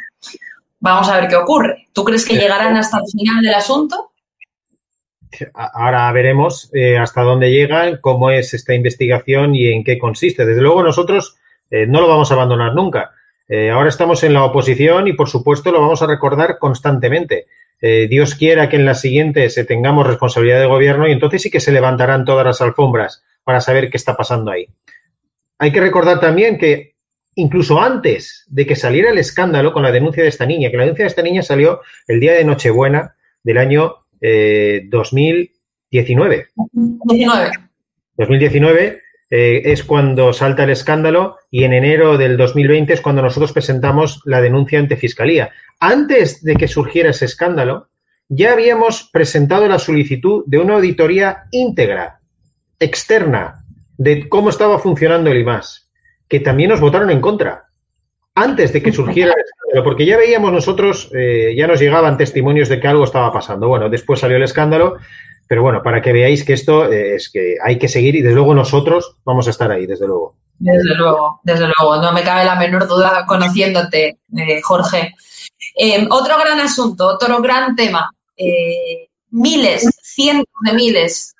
Vamos 0.82 1.10
a 1.10 1.20
ver 1.20 1.30
qué 1.30 1.36
ocurre. 1.36 1.88
¿Tú 1.94 2.04
crees 2.04 2.26
que 2.26 2.36
llegarán 2.36 2.76
hasta 2.78 2.98
el 2.98 3.04
final 3.12 3.42
del 3.42 3.54
asunto? 3.54 4.09
Ahora 5.54 6.12
veremos 6.12 6.70
eh, 6.74 6.98
hasta 6.98 7.22
dónde 7.22 7.52
llegan, 7.52 8.00
cómo 8.02 8.32
es 8.32 8.54
esta 8.54 8.74
investigación 8.74 9.56
y 9.56 9.68
en 9.68 9.84
qué 9.84 9.98
consiste. 9.98 10.46
Desde 10.46 10.62
luego 10.62 10.84
nosotros 10.84 11.38
no 11.72 12.02
lo 12.02 12.08
vamos 12.08 12.32
a 12.32 12.34
abandonar 12.34 12.74
nunca. 12.74 13.12
Eh, 13.50 13.72
ahora 13.72 13.90
estamos 13.90 14.24
en 14.24 14.34
la 14.34 14.44
oposición 14.44 15.08
y, 15.08 15.14
por 15.14 15.28
supuesto, 15.28 15.72
lo 15.72 15.82
vamos 15.82 16.04
a 16.04 16.08
recordar 16.08 16.60
constantemente. 16.60 17.48
Eh, 17.82 18.08
Dios 18.08 18.36
quiera 18.36 18.70
que 18.70 18.76
en 18.76 18.86
las 18.86 19.02
siguientes 19.02 19.60
tengamos 19.68 20.06
responsabilidad 20.06 20.60
de 20.60 20.68
gobierno 20.68 21.08
y 21.08 21.12
entonces 21.12 21.42
sí 21.42 21.50
que 21.50 21.60
se 21.60 21.72
levantarán 21.72 22.26
todas 22.26 22.46
las 22.46 22.62
alfombras 22.62 23.24
para 23.44 23.60
saber 23.60 23.90
qué 23.90 23.98
está 23.98 24.16
pasando 24.16 24.52
ahí. 24.52 24.68
Hay 25.58 25.72
que 25.72 25.82
recordar 25.82 26.20
también 26.20 26.60
que 26.60 26.94
incluso 27.36 27.82
antes 27.82 28.46
de 28.50 28.68
que 28.68 28.76
saliera 28.76 29.10
el 29.10 29.18
escándalo 29.18 29.74
con 29.74 29.82
la 29.82 29.92
denuncia 29.92 30.22
de 30.22 30.30
esta 30.30 30.46
niña, 30.46 30.70
que 30.70 30.78
la 30.78 30.84
denuncia 30.84 31.06
de 31.06 31.10
esta 31.10 31.24
niña 31.24 31.42
salió 31.42 31.82
el 32.08 32.20
día 32.20 32.34
de 32.34 32.44
Nochebuena 32.44 33.16
del 33.44 33.58
año 33.58 34.06
2019. 34.22 36.48
2019. 36.56 37.52
2019 38.18 39.02
eh, 39.32 39.62
es 39.66 39.84
cuando 39.84 40.34
salta 40.34 40.64
el 40.64 40.72
escándalo 40.72 41.38
y 41.52 41.64
en 41.64 41.74
enero 41.74 42.18
del 42.18 42.36
2020 42.36 42.94
es 42.94 43.02
cuando 43.02 43.22
nosotros 43.22 43.54
presentamos 43.54 44.22
la 44.26 44.42
denuncia 44.42 44.80
ante 44.80 44.98
Fiscalía. 44.98 45.52
Antes 45.80 46.44
de 46.44 46.56
que 46.56 46.68
surgiera 46.68 47.12
ese 47.12 47.26
escándalo, 47.26 47.90
ya 48.28 48.54
habíamos 48.54 49.10
presentado 49.12 49.68
la 49.68 49.80
solicitud 49.80 50.44
de 50.48 50.58
una 50.58 50.76
auditoría 50.76 51.44
íntegra, 51.52 52.20
externa, 52.80 53.66
de 53.98 54.28
cómo 54.30 54.50
estaba 54.50 54.80
funcionando 54.80 55.30
el 55.30 55.40
IMAS, 55.40 55.92
que 56.28 56.40
también 56.40 56.70
nos 56.70 56.80
votaron 56.80 57.10
en 57.10 57.22
contra. 57.22 57.66
antes 58.36 58.72
de 58.72 58.82
que 58.82 58.94
surgiera 58.94 59.32
el 59.32 59.44
escándalo, 59.70 59.84
porque 59.84 60.06
ya 60.06 60.18
veíamos 60.18 60.52
nosotros, 60.52 61.10
eh, 61.14 61.54
ya 61.56 61.68
nos 61.68 61.80
llegaban 61.80 62.18
testimonios 62.18 62.70
de 62.70 62.80
que 62.80 62.88
algo 62.88 63.04
estaba 63.04 63.32
pasando. 63.32 63.68
Bueno, 63.68 63.90
después 63.90 64.20
salió 64.20 64.38
el 64.38 64.44
escándalo, 64.44 64.96
pero 65.48 65.62
bueno, 65.62 65.82
para 65.84 66.02
que 66.02 66.14
veáis 66.14 66.44
que 66.44 66.54
esto 66.54 66.92
eh, 66.92 67.16
es 67.16 67.30
que 67.30 67.56
hay 67.64 67.78
que 67.78 67.88
seguir 67.88 68.16
y 68.16 68.22
desde 68.22 68.36
luego 68.36 68.54
nosotros 68.54 69.18
vamos 69.24 69.48
a 69.48 69.52
estar 69.52 69.72
ahí, 69.72 69.86
desde 69.86 70.08
luego. 70.08 70.36
Desde 70.58 70.96
luego, 70.96 71.40
desde 71.44 71.66
luego, 71.66 72.02
no 72.02 72.12
me 72.12 72.24
cabe 72.24 72.44
la 72.46 72.56
menor 72.56 72.88
duda 72.88 73.26
conociéndote, 73.26 74.20
eh, 74.36 74.62
Jorge. 74.62 75.16
otro 76.10 76.38
gran 76.38 76.60
asunto, 76.60 77.08
otro 77.08 77.42
gran 77.42 77.76
tema. 77.76 78.10
miles, 79.32 79.88
cientos 80.02 80.54
de 80.66 80.74
miles, 80.74 81.36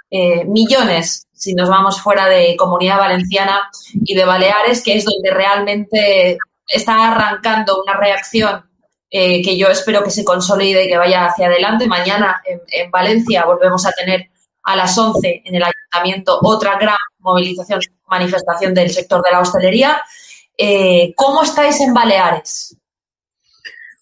millones 0.46 1.28
si 1.40 1.54
nos 1.54 1.70
vamos 1.70 2.02
fuera 2.02 2.28
de 2.28 2.58
Comunidad 2.58 2.98
Valenciana 2.98 3.70
y 3.94 4.14
de 4.14 4.26
Baleares, 4.26 4.84
que 4.84 4.98
es 4.98 5.06
donde 5.06 5.32
realmente 5.32 6.38
está 6.70 7.12
arrancando 7.12 7.82
una 7.82 7.98
reacción 7.98 8.64
eh, 9.12 9.42
que 9.42 9.58
yo 9.58 9.70
espero 9.70 10.04
que 10.04 10.12
se 10.12 10.24
consolide 10.24 10.86
y 10.86 10.88
que 10.88 10.98
vaya 10.98 11.26
hacia 11.26 11.48
adelante. 11.48 11.88
Mañana 11.88 12.42
en, 12.46 12.92
Valencia 12.92 13.44
volvemos 13.46 13.86
a 13.88 13.92
tener 13.92 14.30
a 14.64 14.76
las 14.76 14.96
11 14.96 15.42
en 15.46 15.56
el 15.56 15.64
ayuntamiento 15.64 16.38
otra 16.44 16.78
gran 16.78 16.98
movilización, 17.18 17.80
manifestación 18.08 18.74
del 18.74 18.92
sector 18.92 19.24
de 19.24 19.32
la 19.32 19.40
hostelería. 19.40 20.02
Eh, 20.56 21.14
¿Cómo 21.16 21.42
estáis 21.42 21.80
en 21.82 21.94
Baleares? 21.94 22.78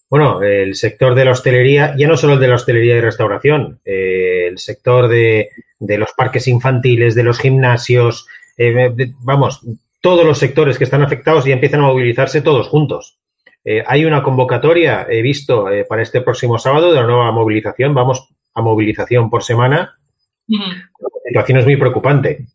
Bueno, 0.09 0.41
el 0.41 0.75
sector 0.75 1.15
de 1.15 1.25
la 1.25 1.31
hostelería, 1.31 1.93
ya 1.97 2.07
no 2.07 2.17
solo 2.17 2.33
el 2.33 2.39
de 2.39 2.47
la 2.47 2.55
hostelería 2.55 2.95
y 2.97 3.01
restauración, 3.01 3.79
eh, 3.85 4.47
el 4.47 4.57
sector 4.57 5.07
de, 5.07 5.49
los 5.79 6.11
parques 6.15 6.47
infantiles, 6.47 7.13
de 7.13 7.23
los 7.23 7.39
gimnasios, 7.39 8.25
vamos, 9.19 9.61
todos 10.01 10.25
los 10.25 10.37
sectores 10.37 10.77
que 10.77 10.83
están 10.83 11.03
afectados 11.03 11.45
y 11.47 11.51
empiezan 11.51 11.81
a 11.81 11.87
movilizarse 11.87 12.41
todos 12.41 12.67
juntos. 12.67 13.19
Eh, 13.63 13.83
hay 13.85 14.05
una 14.05 14.23
convocatoria, 14.23 15.07
he 15.09 15.21
visto, 15.21 15.69
eh, 15.69 15.85
para 15.85 16.01
este 16.01 16.21
próximo 16.21 16.57
sábado 16.57 16.91
de 16.91 17.01
la 17.01 17.07
nueva 17.07 17.31
movilización. 17.31 17.93
Vamos 17.93 18.29
a 18.53 18.61
movilización 18.61 19.29
por 19.29 19.43
semana. 19.43 19.95
La 20.47 21.09
situación 21.27 21.59
es 21.59 21.65
muy 21.65 21.75
preocupante, 21.75 22.47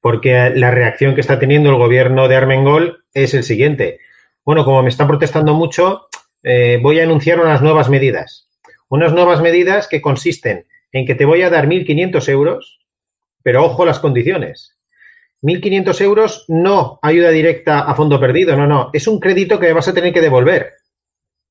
porque 0.00 0.50
la 0.54 0.72
reacción 0.72 1.14
que 1.14 1.20
está 1.20 1.38
teniendo 1.38 1.70
el 1.70 1.76
gobierno 1.76 2.26
de 2.26 2.34
Armengol 2.34 3.04
es 3.14 3.34
el 3.34 3.44
siguiente. 3.44 4.00
Bueno, 4.44 4.64
como 4.64 4.82
me 4.82 4.88
están 4.88 5.06
protestando 5.06 5.54
mucho, 5.54 6.08
voy 6.42 6.98
a 6.98 7.04
anunciar 7.04 7.38
unas 7.38 7.62
nuevas 7.62 7.88
medidas. 7.88 8.48
Unas 8.88 9.12
nuevas 9.12 9.40
medidas 9.40 9.86
que 9.86 10.00
consisten 10.00 10.66
en 10.92 11.06
que 11.06 11.14
te 11.14 11.24
voy 11.24 11.42
a 11.42 11.50
dar 11.50 11.68
1.500 11.68 12.28
euros, 12.30 12.80
pero 13.42 13.64
ojo 13.64 13.84
las 13.84 14.00
condiciones. 14.00 14.77
1.500 15.42 16.00
euros 16.00 16.44
no 16.48 16.98
ayuda 17.02 17.30
directa 17.30 17.80
a 17.80 17.94
fondo 17.94 18.18
perdido, 18.18 18.56
no, 18.56 18.66
no, 18.66 18.90
es 18.92 19.06
un 19.06 19.20
crédito 19.20 19.58
que 19.58 19.72
vas 19.72 19.88
a 19.88 19.94
tener 19.94 20.12
que 20.12 20.20
devolver. 20.20 20.72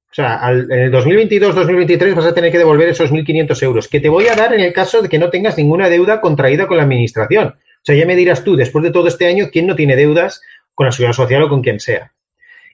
O 0.10 0.14
sea, 0.14 0.40
en 0.50 0.72
el 0.72 0.92
2022-2023 0.92 2.16
vas 2.16 2.26
a 2.26 2.34
tener 2.34 2.52
que 2.52 2.58
devolver 2.58 2.90
esos 2.90 3.12
1.500 3.12 3.64
euros, 3.64 3.88
que 3.88 4.00
te 4.00 4.10
voy 4.10 4.28
a 4.28 4.36
dar 4.36 4.54
en 4.54 4.62
el 4.62 4.74
caso 4.74 5.02
de 5.02 5.10
que 5.10 5.20
no 5.20 5.30
tengas 5.30 5.58
ninguna 5.58 5.90
deuda 5.90 6.22
contraída 6.22 6.66
con 6.66 6.78
la 6.78 6.84
administración. 6.84 7.48
O 7.50 7.82
sea, 7.84 7.96
ya 7.96 8.06
me 8.06 8.16
dirás 8.16 8.44
tú, 8.44 8.56
después 8.56 8.84
de 8.84 8.92
todo 8.92 9.08
este 9.08 9.28
año, 9.28 9.50
¿quién 9.52 9.68
no 9.68 9.76
tiene 9.76 9.96
deudas 9.96 10.42
con 10.74 10.86
la 10.86 10.92
seguridad 10.92 11.14
social 11.14 11.44
o 11.44 11.50
con 11.50 11.62
quien 11.62 11.80
sea? 11.80 12.14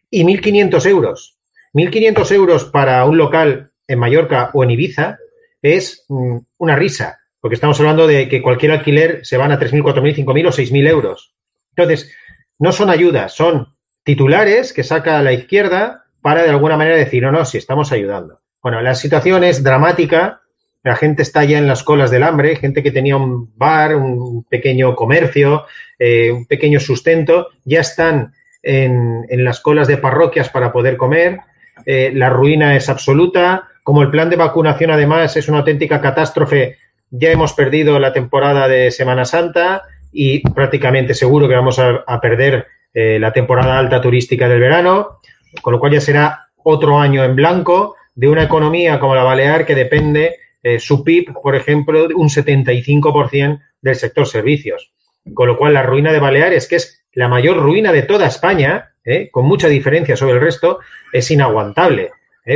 Y 0.10 0.24
1.500 0.24 0.86
euros. 0.88 1.38
1.500 1.74 2.32
euros 2.32 2.66
para 2.66 3.04
un 3.06 3.18
local 3.18 3.72
en 3.88 4.00
Mallorca 4.00 4.52
o 4.54 4.64
en 4.64 4.72
Ibiza 4.72 5.18
es 5.62 6.06
mm, 6.10 6.38
una 6.58 6.76
risa, 6.76 7.20
porque 7.44 7.56
estamos 7.56 7.78
hablando 7.82 8.08
de 8.08 8.30
que 8.30 8.42
cualquier 8.42 8.72
alquiler 8.72 9.20
se 9.26 9.36
van 9.36 9.52
a 9.52 9.60
3.000, 9.60 9.84
4.000, 9.84 10.26
5.000 10.26 10.48
o 10.48 10.52
6.000 10.54 10.88
euros. 10.88 11.36
Entonces, 11.76 12.10
no 12.58 12.72
son 12.72 12.90
ayudas, 12.90 13.34
son 13.34 13.68
titulares 14.06 14.72
que 14.72 14.86
saca 14.86 15.22
la 15.22 15.34
izquierda 15.34 16.06
para 16.22 16.44
de 16.44 16.50
alguna 16.50 16.78
manera 16.78 16.96
decir, 16.96 17.22
no, 17.22 17.34
no, 17.34 17.44
si 17.44 17.58
estamos 17.58 17.92
ayudando. 17.92 18.40
Bueno, 18.62 18.80
la 18.80 18.96
situación 18.96 19.44
es 19.44 19.62
dramática, 19.62 20.40
la 20.84 20.96
gente 20.96 21.22
está 21.22 21.44
ya 21.44 21.58
en 21.58 21.68
las 21.68 21.84
colas 21.84 22.12
del 22.12 22.24
hambre, 22.24 22.56
gente 22.56 22.82
que 22.82 22.92
tenía 22.92 23.18
un 23.18 23.52
bar, 23.58 23.98
un 23.98 24.46
pequeño 24.46 24.96
comercio, 24.96 25.66
eh, 26.00 26.32
un 26.32 26.46
pequeño 26.46 26.80
sustento, 26.80 27.50
ya 27.66 27.82
están 27.82 28.32
en, 28.62 29.26
las 29.44 29.60
colas 29.60 29.90
de 29.90 29.98
parroquias 29.98 30.48
para 30.48 30.72
poder 30.72 30.96
comer, 30.96 31.42
eh, 31.86 32.10
la 32.16 32.30
ruina 32.30 32.78
es 32.78 32.88
absoluta, 32.88 33.68
como 33.84 34.02
el 34.02 34.10
plan 34.10 34.30
de 34.30 34.38
vacunación, 34.38 34.92
además, 34.92 35.36
es 35.36 35.50
una 35.50 35.58
auténtica 35.58 36.00
catástrofe, 36.00 36.78
ya 37.16 37.30
hemos 37.30 37.54
perdido 37.54 38.00
la 38.00 38.12
temporada 38.12 38.68
de 38.68 38.90
Semana 38.90 39.24
Santa 39.24 39.84
y 40.12 40.40
prácticamente 40.40 41.14
seguro 41.14 41.48
que 41.48 41.54
vamos 41.54 41.78
a, 41.78 42.04
perder 42.20 42.66
eh, 42.92 43.20
la 43.20 43.32
temporada 43.32 43.78
alta 43.78 44.02
turística 44.02 44.50
del 44.50 44.60
verano, 44.60 45.20
con 45.62 45.74
lo 45.74 45.80
cual 45.80 45.94
ya 45.94 46.02
será 46.02 46.48
otro 46.64 47.00
año 47.00 47.24
en 47.24 47.36
blanco 47.36 47.96
de 48.16 48.30
una 48.30 48.44
economía 48.44 49.00
como 49.00 49.14
la 49.14 49.24
Balear 49.24 49.64
que 49.64 49.76
depende 49.76 50.38
eh, 50.64 50.80
su 50.80 51.04
PIB, 51.04 51.34
por 51.34 51.56
ejemplo, 51.56 52.08
un 52.16 52.30
75% 52.30 53.62
del 53.80 53.96
sector 53.96 54.26
servicios. 54.26 54.92
Con 55.36 55.48
lo 55.48 55.56
cual 55.56 55.76
la 55.76 55.84
ruina 55.84 56.12
de 56.12 56.20
Baleares, 56.20 56.68
que 56.68 56.78
es 56.78 57.06
la 57.14 57.28
mayor 57.28 57.58
ruina 57.58 57.92
de 57.92 58.02
toda 58.02 58.26
España, 58.26 58.94
eh, 59.06 59.30
con 59.30 59.46
mucha 59.46 59.68
diferencia 59.68 60.18
sobre 60.18 60.34
el 60.34 60.42
resto, 60.42 60.80
es 61.12 61.30
inaguantable. 61.30 62.12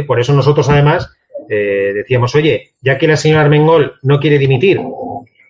Por 0.05 0.19
eso 0.19 0.33
nosotros, 0.33 0.67
además, 0.67 1.16
eh, 1.49 1.91
decíamos, 1.93 2.35
oye, 2.35 2.71
ya 2.81 2.97
que 2.97 3.07
la 3.07 3.17
señora 3.17 3.41
Armengol 3.41 3.95
no 4.03 4.19
quiere 4.19 4.37
dimitir, 4.37 4.79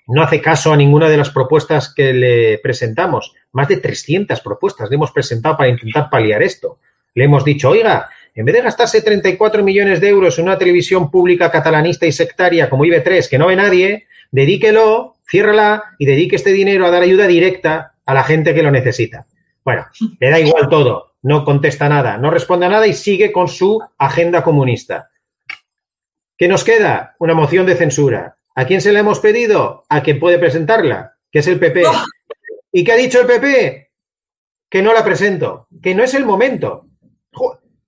no 0.07 0.21
hace 0.21 0.41
caso 0.41 0.71
a 0.71 0.77
ninguna 0.77 1.09
de 1.09 1.17
las 1.17 1.29
propuestas 1.29 1.93
que 1.93 2.13
le 2.13 2.57
presentamos, 2.59 3.33
más 3.51 3.67
de 3.67 3.77
300 3.77 4.39
propuestas 4.41 4.89
le 4.89 4.95
hemos 4.95 5.11
presentado 5.11 5.57
para 5.57 5.69
intentar 5.69 6.09
paliar 6.09 6.41
esto. 6.41 6.79
Le 7.13 7.25
hemos 7.25 7.43
dicho, 7.43 7.69
oiga, 7.69 8.09
en 8.33 8.45
vez 8.45 8.55
de 8.55 8.61
gastarse 8.61 9.01
34 9.01 9.63
millones 9.63 9.99
de 9.99 10.09
euros 10.09 10.37
en 10.37 10.45
una 10.45 10.57
televisión 10.57 11.09
pública 11.09 11.51
catalanista 11.51 12.05
y 12.05 12.11
sectaria 12.11 12.69
como 12.69 12.85
IB3, 12.85 13.27
que 13.27 13.37
no 13.37 13.47
ve 13.47 13.55
nadie, 13.55 14.05
dedíquelo, 14.31 15.15
ciérrala 15.27 15.95
y 15.97 16.05
dedique 16.05 16.35
este 16.35 16.53
dinero 16.53 16.85
a 16.85 16.91
dar 16.91 17.01
ayuda 17.01 17.27
directa 17.27 17.93
a 18.05 18.13
la 18.13 18.23
gente 18.23 18.53
que 18.53 18.63
lo 18.63 18.71
necesita. 18.71 19.25
Bueno, 19.65 19.87
le 20.19 20.29
da 20.29 20.39
igual 20.39 20.69
todo, 20.69 21.15
no 21.23 21.43
contesta 21.43 21.89
nada, 21.89 22.17
no 22.17 22.29
responde 22.31 22.67
a 22.67 22.69
nada 22.69 22.87
y 22.87 22.93
sigue 22.93 23.31
con 23.31 23.47
su 23.47 23.81
agenda 23.97 24.43
comunista. 24.43 25.09
¿Qué 26.37 26.47
nos 26.47 26.63
queda? 26.63 27.15
Una 27.19 27.33
moción 27.33 27.65
de 27.65 27.75
censura. 27.75 28.37
¿A 28.55 28.65
quién 28.65 28.79
se 28.81 28.91
la 28.91 28.99
hemos 28.99 29.19
pedido? 29.19 29.85
A 29.89 30.03
quien 30.03 30.19
puede 30.19 30.37
presentarla, 30.37 31.15
que 31.31 31.39
es 31.39 31.47
el 31.47 31.59
PP. 31.59 31.83
¿Y 32.71 32.83
qué 32.83 32.91
ha 32.91 32.95
dicho 32.95 33.21
el 33.21 33.27
PP? 33.27 33.91
Que 34.69 34.81
no 34.83 34.93
la 34.93 35.03
presento, 35.03 35.67
que 35.81 35.95
no 35.95 36.03
es 36.03 36.13
el 36.13 36.25
momento. 36.25 36.85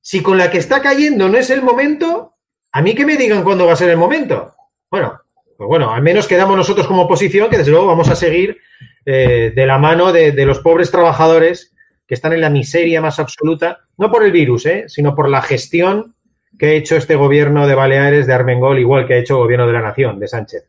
Si 0.02 0.24
con 0.24 0.38
la 0.38 0.50
que 0.50 0.58
está 0.58 0.82
cayendo 0.82 1.30
no 1.30 1.38
es 1.38 1.52
el 1.52 1.62
momento, 1.62 2.38
a 2.72 2.82
mí 2.82 2.96
que 2.96 3.06
me 3.06 3.18
digan 3.18 3.44
cuándo 3.44 3.68
va 3.68 3.74
a 3.74 3.78
ser 3.78 3.92
el 3.92 3.98
momento. 3.98 4.56
Bueno, 4.90 5.20
pues 5.56 5.68
bueno, 5.68 5.94
al 5.94 6.02
menos 6.02 6.28
quedamos 6.28 6.58
nosotros 6.58 6.88
como 6.88 7.04
oposición, 7.04 7.50
que 7.50 7.58
desde 7.58 7.72
luego 7.72 7.86
vamos 7.86 8.10
a 8.10 8.16
seguir 8.16 8.58
eh, 9.06 9.52
de 9.56 9.66
la 9.68 9.78
mano 9.78 10.12
de, 10.12 10.32
de, 10.32 10.46
los 10.46 10.60
pobres 10.60 10.90
trabajadores 10.90 11.76
que 12.08 12.16
están 12.16 12.34
en 12.34 12.42
la 12.42 12.50
miseria 12.50 13.02
más 13.02 13.20
absoluta, 13.20 13.80
no 13.98 14.10
por 14.10 14.24
el 14.24 14.32
virus, 14.32 14.66
eh, 14.66 14.86
sino 14.88 15.14
por 15.14 15.30
la 15.30 15.42
gestión 15.42 16.16
que 16.60 16.68
ha 16.68 16.74
hecho 16.74 16.98
este 16.98 17.16
gobierno 17.16 17.66
de 17.66 17.74
Baleares, 17.74 18.28
de 18.28 18.34
Armengol, 18.34 18.78
igual 18.78 19.08
que 19.08 19.14
ha 19.14 19.18
hecho 19.18 19.36
el 19.36 19.44
gobierno 19.44 19.66
de 19.66 19.74
la 19.74 19.82
Nación, 19.82 20.20
de 20.20 20.28
Sánchez. 20.28 20.66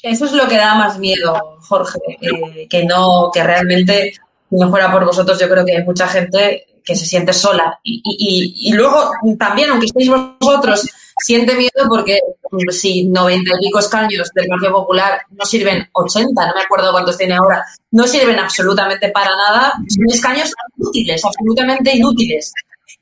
Eso 0.00 0.26
es 0.26 0.32
lo 0.32 0.46
que 0.46 0.56
da 0.56 0.76
más 0.76 0.96
miedo, 0.98 1.58
Jorge, 1.60 1.98
eh, 2.20 2.68
que 2.68 2.84
no, 2.84 3.28
que 3.34 3.42
realmente, 3.42 4.12
si 4.48 4.56
no 4.56 4.70
fuera 4.70 4.92
por 4.92 5.04
vosotros, 5.04 5.40
yo 5.40 5.48
creo 5.48 5.64
que 5.64 5.76
hay 5.76 5.84
mucha 5.84 6.06
gente 6.06 6.66
que 6.84 6.94
se 6.94 7.04
siente 7.04 7.32
sola. 7.32 7.80
Y, 7.82 8.72
luego 8.72 9.10
también, 9.38 9.70
aunque 9.70 9.86
estéis 9.86 10.08
vosotros, 10.08 10.88
siente 11.18 11.56
miedo 11.56 11.88
porque 11.88 12.20
mm, 12.52 12.70
si 12.70 13.04
noventa 13.08 13.52
y 13.58 13.66
pico 13.66 13.80
escaños 13.80 14.30
del 14.32 14.46
Partido 14.46 14.72
Popular 14.72 15.20
no 15.32 15.44
sirven 15.44 15.88
80, 15.92 16.46
no 16.46 16.54
me 16.54 16.62
acuerdo 16.62 16.92
cuántos 16.92 17.18
tiene 17.18 17.34
ahora, 17.34 17.64
no 17.90 18.06
sirven 18.06 18.38
absolutamente 18.38 19.10
para 19.10 19.30
nada, 19.30 19.72
son 19.88 20.06
escaños 20.08 20.52
inútiles, 20.76 21.24
absolutamente 21.24 21.96
inútiles. 21.96 22.52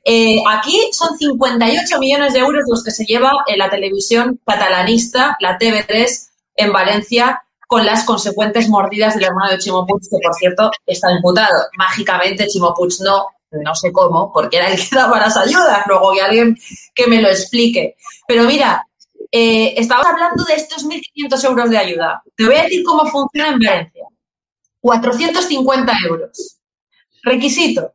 Eh, 0.03 0.41
aquí 0.47 0.89
son 0.93 1.17
58 1.17 1.99
millones 1.99 2.33
de 2.33 2.39
euros 2.39 2.63
los 2.67 2.83
que 2.83 2.91
se 2.91 3.05
lleva 3.05 3.43
en 3.47 3.59
la 3.59 3.69
televisión 3.69 4.39
catalanista, 4.45 5.37
la 5.39 5.57
TV3, 5.57 6.29
en 6.55 6.71
Valencia, 6.71 7.43
con 7.67 7.85
las 7.85 8.05
consecuentes 8.05 8.69
mordidas 8.69 9.15
del 9.15 9.25
hermano 9.25 9.51
de 9.51 9.57
Chimo 9.57 9.85
Puig, 9.85 10.01
que 10.01 10.17
por 10.23 10.33
cierto 10.35 10.71
está 10.85 11.11
imputado. 11.11 11.65
Mágicamente 11.77 12.47
Chimo 12.47 12.73
Puig 12.73 12.93
no, 13.01 13.25
no 13.51 13.75
sé 13.75 13.91
cómo, 13.91 14.31
porque 14.31 14.57
era 14.57 14.71
el 14.71 14.77
que 14.77 14.95
daba 14.95 15.19
las 15.19 15.35
ayudas, 15.35 15.83
luego 15.87 16.13
que 16.13 16.21
alguien 16.21 16.57
que 16.95 17.07
me 17.07 17.21
lo 17.21 17.27
explique. 17.27 17.95
Pero 18.25 18.45
mira, 18.45 18.87
eh, 19.31 19.73
estamos 19.75 20.05
hablando 20.05 20.43
de 20.45 20.53
estos 20.53 20.85
1.500 20.85 21.43
euros 21.45 21.69
de 21.69 21.77
ayuda. 21.77 22.23
Te 22.35 22.45
voy 22.45 22.55
a 22.55 22.63
decir 22.63 22.83
cómo 22.83 23.05
funciona 23.05 23.49
en 23.49 23.59
Valencia. 23.59 24.05
450 24.79 25.93
euros. 26.07 26.59
Requisito, 27.23 27.93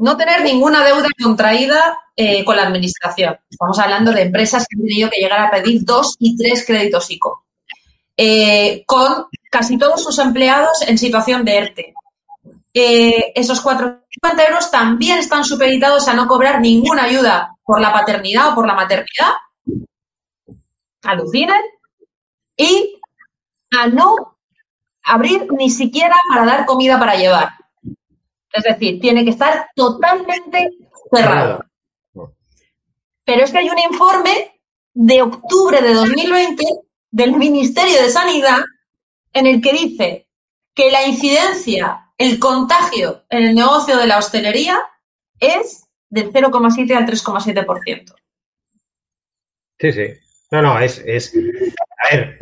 no 0.00 0.16
tener 0.16 0.42
ninguna 0.42 0.84
deuda 0.84 1.08
contraída 1.22 1.98
eh, 2.16 2.44
con 2.44 2.56
la 2.56 2.62
administración. 2.62 3.38
Estamos 3.48 3.78
hablando 3.78 4.12
de 4.12 4.22
empresas 4.22 4.66
que 4.68 4.76
han 4.76 4.86
tenido 4.86 5.10
que 5.10 5.20
llegar 5.20 5.40
a 5.40 5.50
pedir 5.50 5.84
dos 5.84 6.16
y 6.18 6.36
tres 6.36 6.64
créditos 6.66 7.10
ICO, 7.10 7.44
eh, 8.16 8.82
con 8.86 9.26
casi 9.50 9.78
todos 9.78 10.02
sus 10.02 10.18
empleados 10.18 10.82
en 10.86 10.98
situación 10.98 11.44
de 11.44 11.56
ERTE. 11.56 11.94
Eh, 12.72 13.32
esos 13.34 13.60
400 13.60 14.00
250 14.10 14.44
euros 14.44 14.70
también 14.70 15.18
están 15.18 15.44
supeditados 15.44 16.08
a 16.08 16.14
no 16.14 16.26
cobrar 16.26 16.60
ninguna 16.60 17.04
ayuda 17.04 17.56
por 17.64 17.80
la 17.80 17.92
paternidad 17.92 18.52
o 18.52 18.54
por 18.54 18.66
la 18.66 18.74
maternidad. 18.74 19.32
Alucinen. 21.02 21.62
Y 22.56 23.00
a 23.70 23.86
no 23.86 24.36
abrir 25.04 25.46
ni 25.52 25.70
siquiera 25.70 26.16
para 26.28 26.44
dar 26.44 26.66
comida 26.66 26.98
para 26.98 27.14
llevar. 27.14 27.59
Es 28.52 28.64
decir, 28.64 29.00
tiene 29.00 29.24
que 29.24 29.30
estar 29.30 29.68
totalmente 29.74 30.70
cerrado. 31.12 31.64
Pero 33.24 33.44
es 33.44 33.52
que 33.52 33.58
hay 33.58 33.70
un 33.70 33.78
informe 33.78 34.60
de 34.92 35.22
octubre 35.22 35.80
de 35.80 35.94
2020 35.94 36.64
del 37.10 37.36
Ministerio 37.36 38.02
de 38.02 38.10
Sanidad 38.10 38.60
en 39.32 39.46
el 39.46 39.60
que 39.60 39.72
dice 39.72 40.26
que 40.74 40.90
la 40.90 41.06
incidencia, 41.06 42.12
el 42.18 42.38
contagio 42.38 43.24
en 43.28 43.44
el 43.44 43.54
negocio 43.54 43.96
de 43.96 44.06
la 44.06 44.18
hostelería 44.18 44.78
es 45.38 45.86
del 46.08 46.32
0,7 46.32 46.96
al 46.96 47.06
3,7%. 47.06 48.14
Sí, 49.78 49.92
sí. 49.92 50.06
No, 50.50 50.62
no, 50.62 50.80
es, 50.80 51.00
es, 51.06 51.32
a 51.32 52.16
ver, 52.16 52.38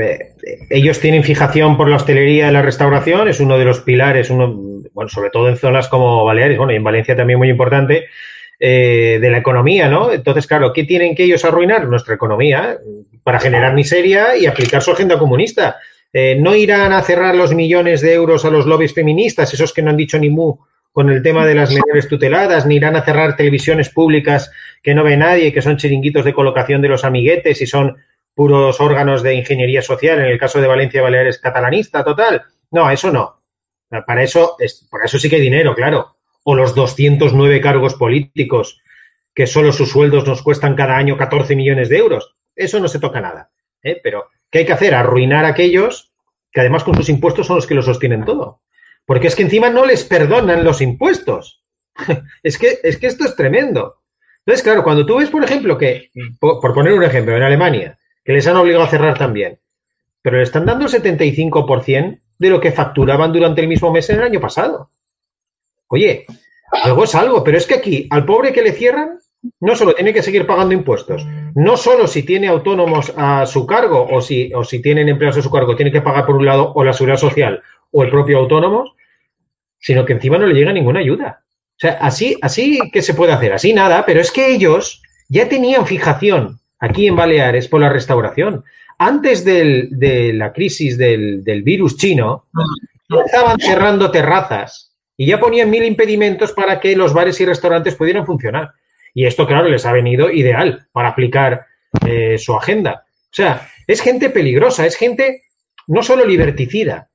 eh, 0.00 0.36
ellos 0.68 0.98
tienen 0.98 1.22
fijación 1.22 1.76
por 1.76 1.88
la 1.88 1.96
hostelería 1.96 2.48
y 2.48 2.52
la 2.52 2.62
restauración, 2.62 3.28
es 3.28 3.38
uno 3.38 3.56
de 3.56 3.64
los 3.64 3.80
pilares, 3.80 4.30
uno, 4.30 4.73
bueno, 4.94 5.08
sobre 5.10 5.30
todo 5.30 5.48
en 5.48 5.56
zonas 5.56 5.88
como 5.88 6.24
Baleares, 6.24 6.56
bueno, 6.56 6.72
y 6.72 6.76
en 6.76 6.84
Valencia 6.84 7.14
también 7.14 7.38
muy 7.38 7.50
importante, 7.50 8.06
eh, 8.58 9.18
de 9.20 9.30
la 9.30 9.38
economía, 9.38 9.88
¿no? 9.88 10.12
Entonces, 10.12 10.46
claro, 10.46 10.72
¿qué 10.72 10.84
tienen 10.84 11.14
que 11.14 11.24
ellos 11.24 11.44
arruinar? 11.44 11.86
Nuestra 11.86 12.14
economía 12.14 12.78
para 13.22 13.40
generar 13.40 13.74
miseria 13.74 14.36
y 14.36 14.46
aplicar 14.46 14.80
su 14.80 14.92
agenda 14.92 15.18
comunista. 15.18 15.76
Eh, 16.12 16.36
no 16.38 16.54
irán 16.54 16.92
a 16.92 17.02
cerrar 17.02 17.34
los 17.34 17.52
millones 17.52 18.00
de 18.00 18.14
euros 18.14 18.44
a 18.44 18.50
los 18.50 18.66
lobbies 18.66 18.94
feministas, 18.94 19.52
esos 19.52 19.72
que 19.72 19.82
no 19.82 19.90
han 19.90 19.96
dicho 19.96 20.18
ni 20.18 20.30
mu 20.30 20.56
con 20.92 21.10
el 21.10 21.22
tema 21.24 21.44
de 21.44 21.56
las 21.56 21.70
menores 21.70 22.08
tuteladas, 22.08 22.66
ni 22.66 22.76
irán 22.76 22.94
a 22.94 23.02
cerrar 23.02 23.34
televisiones 23.34 23.88
públicas 23.88 24.52
que 24.80 24.94
no 24.94 25.02
ve 25.02 25.16
nadie, 25.16 25.52
que 25.52 25.60
son 25.60 25.76
chiringuitos 25.76 26.24
de 26.24 26.32
colocación 26.32 26.80
de 26.80 26.88
los 26.88 27.04
amiguetes 27.04 27.60
y 27.60 27.66
son 27.66 27.96
puros 28.32 28.80
órganos 28.80 29.24
de 29.24 29.34
ingeniería 29.34 29.82
social, 29.82 30.20
en 30.20 30.26
el 30.26 30.38
caso 30.38 30.60
de 30.60 30.68
Valencia 30.68 31.02
Baleares 31.02 31.40
catalanista 31.40 32.04
total. 32.04 32.44
No, 32.70 32.88
eso 32.88 33.10
no. 33.10 33.40
Para 34.06 34.22
eso, 34.22 34.56
para 34.90 35.04
eso 35.04 35.18
sí 35.18 35.28
que 35.28 35.36
hay 35.36 35.42
dinero, 35.42 35.74
claro. 35.74 36.16
O 36.42 36.54
los 36.54 36.74
209 36.74 37.60
cargos 37.60 37.94
políticos 37.94 38.80
que 39.34 39.46
solo 39.46 39.72
sus 39.72 39.90
sueldos 39.90 40.26
nos 40.26 40.42
cuestan 40.42 40.76
cada 40.76 40.96
año 40.96 41.16
14 41.16 41.56
millones 41.56 41.88
de 41.88 41.98
euros. 41.98 42.34
Eso 42.54 42.78
no 42.80 42.88
se 42.88 43.00
toca 43.00 43.20
nada. 43.20 43.50
¿eh? 43.82 44.00
Pero, 44.02 44.28
¿qué 44.50 44.60
hay 44.60 44.66
que 44.66 44.72
hacer? 44.72 44.94
Arruinar 44.94 45.44
a 45.44 45.48
aquellos 45.48 46.12
que 46.52 46.60
además 46.60 46.84
con 46.84 46.94
sus 46.94 47.08
impuestos 47.08 47.46
son 47.46 47.56
los 47.56 47.66
que 47.66 47.74
lo 47.74 47.82
sostienen 47.82 48.24
todo. 48.24 48.62
Porque 49.04 49.26
es 49.26 49.34
que 49.34 49.42
encima 49.42 49.70
no 49.70 49.84
les 49.84 50.04
perdonan 50.04 50.64
los 50.64 50.80
impuestos. 50.80 51.64
es, 52.42 52.58
que, 52.58 52.78
es 52.82 52.96
que 52.96 53.08
esto 53.08 53.24
es 53.24 53.34
tremendo. 53.34 54.02
Entonces, 54.38 54.62
claro, 54.62 54.84
cuando 54.84 55.04
tú 55.04 55.18
ves, 55.18 55.30
por 55.30 55.42
ejemplo, 55.42 55.76
que, 55.76 56.10
por 56.38 56.74
poner 56.74 56.92
un 56.92 57.02
ejemplo, 57.02 57.36
en 57.36 57.42
Alemania, 57.42 57.98
que 58.24 58.32
les 58.32 58.46
han 58.46 58.56
obligado 58.56 58.84
a 58.84 58.88
cerrar 58.88 59.18
también. 59.18 59.58
Pero 60.22 60.36
le 60.36 60.42
están 60.44 60.64
dando 60.64 60.86
el 60.86 60.92
75% 60.92 62.20
de 62.38 62.50
lo 62.50 62.60
que 62.60 62.72
facturaban 62.72 63.32
durante 63.32 63.60
el 63.60 63.68
mismo 63.68 63.92
mes 63.92 64.08
en 64.10 64.16
el 64.16 64.24
año 64.24 64.40
pasado. 64.40 64.90
Oye, 65.88 66.26
algo 66.82 67.04
es 67.04 67.14
algo, 67.14 67.44
pero 67.44 67.58
es 67.58 67.66
que 67.66 67.74
aquí 67.74 68.06
al 68.10 68.24
pobre 68.24 68.52
que 68.52 68.62
le 68.62 68.72
cierran 68.72 69.18
no 69.60 69.76
solo 69.76 69.94
tiene 69.94 70.12
que 70.12 70.22
seguir 70.22 70.46
pagando 70.46 70.74
impuestos, 70.74 71.26
no 71.54 71.76
solo 71.76 72.06
si 72.06 72.22
tiene 72.22 72.48
autónomos 72.48 73.12
a 73.16 73.44
su 73.46 73.66
cargo 73.66 74.06
o 74.10 74.20
si, 74.20 74.52
o 74.54 74.64
si 74.64 74.80
tienen 74.80 75.08
empleados 75.08 75.38
a 75.38 75.42
su 75.42 75.50
cargo, 75.50 75.76
tiene 75.76 75.92
que 75.92 76.00
pagar 76.00 76.24
por 76.24 76.36
un 76.36 76.46
lado 76.46 76.72
o 76.74 76.82
la 76.82 76.92
seguridad 76.92 77.18
social 77.18 77.62
o 77.90 78.02
el 78.02 78.10
propio 78.10 78.38
autónomo, 78.38 78.94
sino 79.78 80.04
que 80.04 80.14
encima 80.14 80.38
no 80.38 80.46
le 80.46 80.54
llega 80.54 80.72
ninguna 80.72 81.00
ayuda. 81.00 81.44
O 81.76 81.78
sea, 81.78 81.98
así, 82.00 82.36
así 82.40 82.78
que 82.92 83.02
se 83.02 83.14
puede 83.14 83.32
hacer, 83.32 83.52
así 83.52 83.72
nada, 83.72 84.04
pero 84.06 84.20
es 84.20 84.30
que 84.30 84.50
ellos 84.50 85.02
ya 85.28 85.48
tenían 85.48 85.86
fijación 85.86 86.60
aquí 86.78 87.06
en 87.06 87.16
Baleares 87.16 87.68
por 87.68 87.80
la 87.80 87.88
restauración. 87.88 88.64
Antes 88.98 89.44
de 89.44 90.32
la 90.34 90.52
crisis 90.52 90.96
del, 90.96 91.62
virus 91.64 91.96
chino, 91.96 92.46
estaban 93.26 93.58
cerrando 93.58 94.10
terrazas 94.10 94.92
y 95.16 95.26
ya 95.26 95.38
ponían 95.38 95.70
mil 95.70 95.84
impedimentos 95.84 96.52
para 96.52 96.80
que 96.80 96.96
los 96.96 97.12
bares 97.12 97.40
y 97.40 97.46
restaurantes 97.46 97.94
pudieran 97.94 98.26
funcionar. 98.26 98.72
Y 99.12 99.26
esto, 99.26 99.46
claro, 99.46 99.68
les 99.68 99.86
ha 99.86 99.92
venido 99.92 100.30
ideal 100.30 100.86
para 100.92 101.10
aplicar 101.10 101.66
eh, 102.06 102.36
su 102.38 102.54
agenda. 102.54 103.04
O 103.06 103.34
sea, 103.34 103.68
es 103.86 104.00
gente 104.00 104.30
peligrosa, 104.30 104.86
es 104.86 104.96
gente 104.96 105.42
no 105.86 106.02
solo 106.02 106.24
liberticida, 106.24 107.10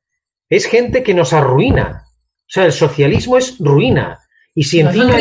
es 0.49 0.65
gente 0.65 1.03
que 1.03 1.13
nos 1.13 1.33
arruina. 1.33 2.03
O 2.05 2.51
sea, 2.51 2.65
el 2.65 2.71
socialismo 2.71 3.37
es 3.37 3.57
ruina. 3.59 4.19
Y 4.55 4.63
si 4.63 4.79
encima 4.79 5.17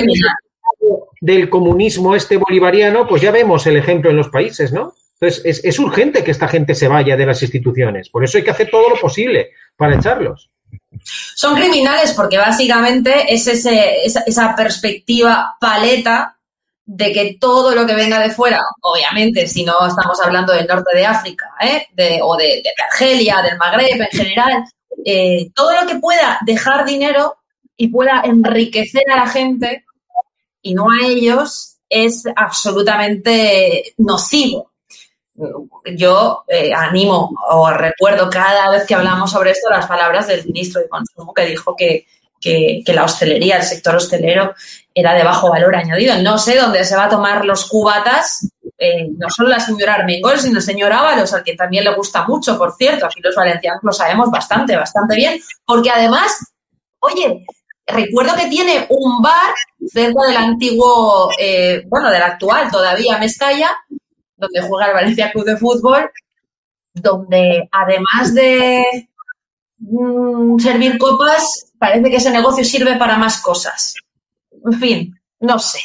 del 1.21 1.51
comunismo 1.51 2.15
este 2.15 2.37
bolivariano, 2.37 3.07
pues 3.07 3.23
ya 3.23 3.33
vemos 3.33 3.67
el 3.67 3.77
ejemplo 3.77 4.11
en 4.11 4.17
los 4.17 4.29
países, 4.29 4.73
¿no? 4.73 4.95
Entonces, 5.21 5.61
es, 5.65 5.79
urgente 5.81 6.23
que 6.23 6.31
esta 6.31 6.47
gente 6.47 6.75
se 6.75 6.87
vaya 6.87 7.17
de 7.17 7.27
las 7.27 7.43
instituciones. 7.43 8.09
Por 8.09 8.25
eso 8.25 8.39
hay 8.39 8.45
que 8.45 8.53
hacer 8.53 8.71
todo 8.71 8.89
lo 8.89 9.01
posible 9.01 9.51
para 9.77 9.97
echarlos. 9.97 10.49
Son 11.35 11.57
criminales 11.57 12.13
porque 12.13 12.39
básicamente 12.39 13.33
es 13.33 13.47
ese, 13.49 14.05
esa, 14.05 14.55
perspectiva 14.55 15.57
paleta 15.61 16.37
de 16.85 17.13
que 17.13 17.37
todo 17.41 17.75
lo 17.75 17.85
que 17.85 17.95
venga 17.95 18.21
de 18.21 18.31
fuera, 18.31 18.63
obviamente, 18.81 19.47
si 19.47 19.65
no 19.65 19.87
estamos 19.87 20.21
hablando 20.21 20.53
del 20.53 20.67
norte 20.67 20.97
de 20.97 21.05
África, 21.05 21.51
¿eh? 21.61 22.21
o 22.23 22.37
de, 22.37 22.63
Argelia, 22.91 23.43
del 23.43 23.59
Magreb 23.59 24.01
en 24.01 24.19
general, 24.19 24.65
eh, 25.05 25.51
todo 25.55 25.73
lo 25.73 25.87
que 25.87 25.97
pueda 25.97 26.39
dejar 26.43 26.85
dinero 26.85 27.39
y 27.77 27.89
pueda 27.89 28.23
enriquecer 28.25 29.05
a 29.11 29.17
la 29.17 29.29
gente 29.29 29.85
y 30.63 30.75
no 30.75 30.87
a 30.91 31.07
ellos 31.07 31.79
es 31.89 32.25
absolutamente 32.37 33.95
nocivo. 33.99 34.68
Yo 35.97 36.45
eh, 36.49 36.73
animo 36.75 37.31
o 37.49 37.71
recuerdo 37.71 38.29
cada 38.29 38.71
vez 38.71 38.87
que 38.87 38.95
hablamos 38.95 39.31
sobre 39.31 39.53
esto 39.53 39.71
las 39.71 39.87
palabras 39.87 40.27
del 40.27 40.45
ministro 40.45 40.81
de 40.81 40.89
Consumo 40.89 41.33
que 41.33 41.47
dijo 41.47 41.77
que, 41.77 42.05
la 42.87 43.05
hostelería, 43.05 43.57
el 43.57 43.63
sector 43.63 43.97
hostelero, 43.97 44.55
era 44.95 45.15
de 45.15 45.23
bajo 45.23 45.51
valor 45.51 45.77
añadido. 45.77 46.21
No 46.23 46.39
sé 46.39 46.57
dónde 46.57 46.85
se 46.85 46.97
va 46.97 47.05
a 47.05 47.09
tomar 47.09 47.45
los 47.45 47.69
cubatas, 47.69 48.49
eh, 48.77 49.09
no 49.17 49.29
solo 49.31 49.49
la 49.49 49.61
señora 49.61 49.95
Armengol, 49.95 50.39
sino 50.39 50.59
el 50.59 50.65
señor 50.65 50.93
Ábalos, 50.93 51.33
al 51.33 51.45
que 51.45 51.55
también 51.55 51.85
le 51.85 51.95
gusta 51.95 52.27
mucho, 52.27 52.59
por 52.59 52.75
cierto. 52.75 53.07
Aquí 53.07 53.21
los 53.21 53.35
valencianos 53.35 53.81
lo 53.83 53.93
sabemos 53.93 54.31
bastante, 54.31 54.77
bastante 54.77 55.15
bien, 55.17 55.41
porque 55.65 55.91
además, 55.91 56.53
oye, 57.01 57.45
recuerdo 57.89 58.37
que 58.37 58.47
tiene 58.47 58.87
un 58.91 59.23
bar 59.23 59.55
cerca 59.91 60.27
del 60.27 60.37
antiguo, 60.37 61.31
eh, 61.39 61.83
bueno, 61.87 62.11
del 62.11 62.23
actual 62.23 62.71
todavía 62.71 63.19
Mestalla, 63.19 63.71
donde 64.39 64.63
juega 64.63 64.87
el 64.87 64.95
Valencia 64.95 65.31
Club 65.33 65.45
de 65.45 65.57
Fútbol, 65.57 66.11
donde 66.95 67.69
además 67.71 68.35
de 68.35 69.09
mm, 69.79 70.59
servir 70.59 70.99
copas, 70.99 71.73
parece 71.79 72.11
que 72.11 72.17
ese 72.17 72.31
negocio 72.31 72.65
sirve 72.65 72.97
para 72.97 73.19
más 73.19 73.43
cosas. 73.43 73.95
En 74.65 74.79
fin, 74.79 75.21
no 75.41 75.59
sé. 75.59 75.81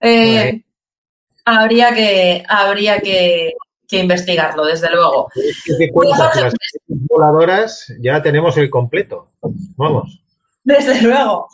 Eh, 0.00 0.62
habría 1.44 1.94
que, 1.94 2.44
habría 2.48 3.00
que, 3.00 3.54
investigarlo, 3.90 4.66
desde 4.66 4.90
luego. 4.90 5.30
las 6.04 6.54
voladoras 6.86 7.92
ya 8.00 8.22
tenemos 8.22 8.56
el 8.58 8.68
completo. 8.68 9.28
Vamos. 9.76 10.20
Desde 10.62 11.00
luego. 11.02 11.48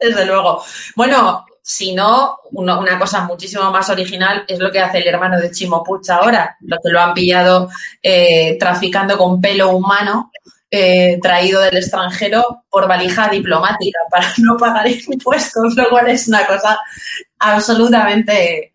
Desde 0.00 0.26
luego. 0.26 0.62
Bueno, 0.96 1.46
si 1.70 1.94
no, 1.94 2.38
una, 2.52 2.98
cosa 2.98 3.24
muchísimo 3.24 3.70
más 3.70 3.90
original 3.90 4.42
es 4.48 4.58
lo 4.58 4.72
que 4.72 4.80
hace 4.80 4.98
el 4.98 5.06
hermano 5.06 5.38
de 5.38 5.50
Chimo 5.50 5.84
Puch 5.84 6.08
ahora, 6.08 6.56
lo 6.62 6.78
que 6.82 6.88
lo 6.90 6.98
han 6.98 7.12
pillado 7.12 7.68
eh, 8.02 8.56
traficando 8.58 9.18
con 9.18 9.38
pelo 9.38 9.76
humano 9.76 10.32
eh, 10.70 11.18
traído 11.20 11.60
del 11.60 11.76
extranjero 11.76 12.64
por 12.70 12.88
valija 12.88 13.28
diplomática 13.28 13.98
para 14.10 14.32
no 14.38 14.56
pagar 14.56 14.88
impuestos, 14.88 15.76
lo 15.76 15.90
cual 15.90 16.08
es 16.08 16.26
una 16.26 16.46
cosa 16.46 16.78
absolutamente 17.38 18.72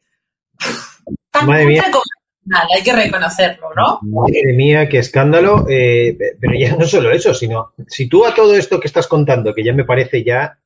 tan 1.32 1.49
hay 1.49 2.84
que 2.84 2.93
reconocerlo, 2.93 3.69
¿no? 3.75 3.99
Madre 4.03 4.53
mía, 4.53 4.88
qué 4.88 4.99
escándalo. 4.99 5.65
Eh, 5.67 6.15
pero 6.39 6.53
ya 6.53 6.75
no 6.75 6.86
solo 6.86 7.10
eso, 7.10 7.34
sino 7.34 7.71
si 7.88 8.08
tú 8.08 8.23
a 8.25 8.36
todo 8.36 8.56
esto 8.56 8.79
que 8.79 8.88
estás 8.88 9.08
contando, 9.08 9.53
que 9.53 9.63
ya 9.63 9.73
me 9.73 9.86
parece 9.86 10.23
ya, 10.23 10.60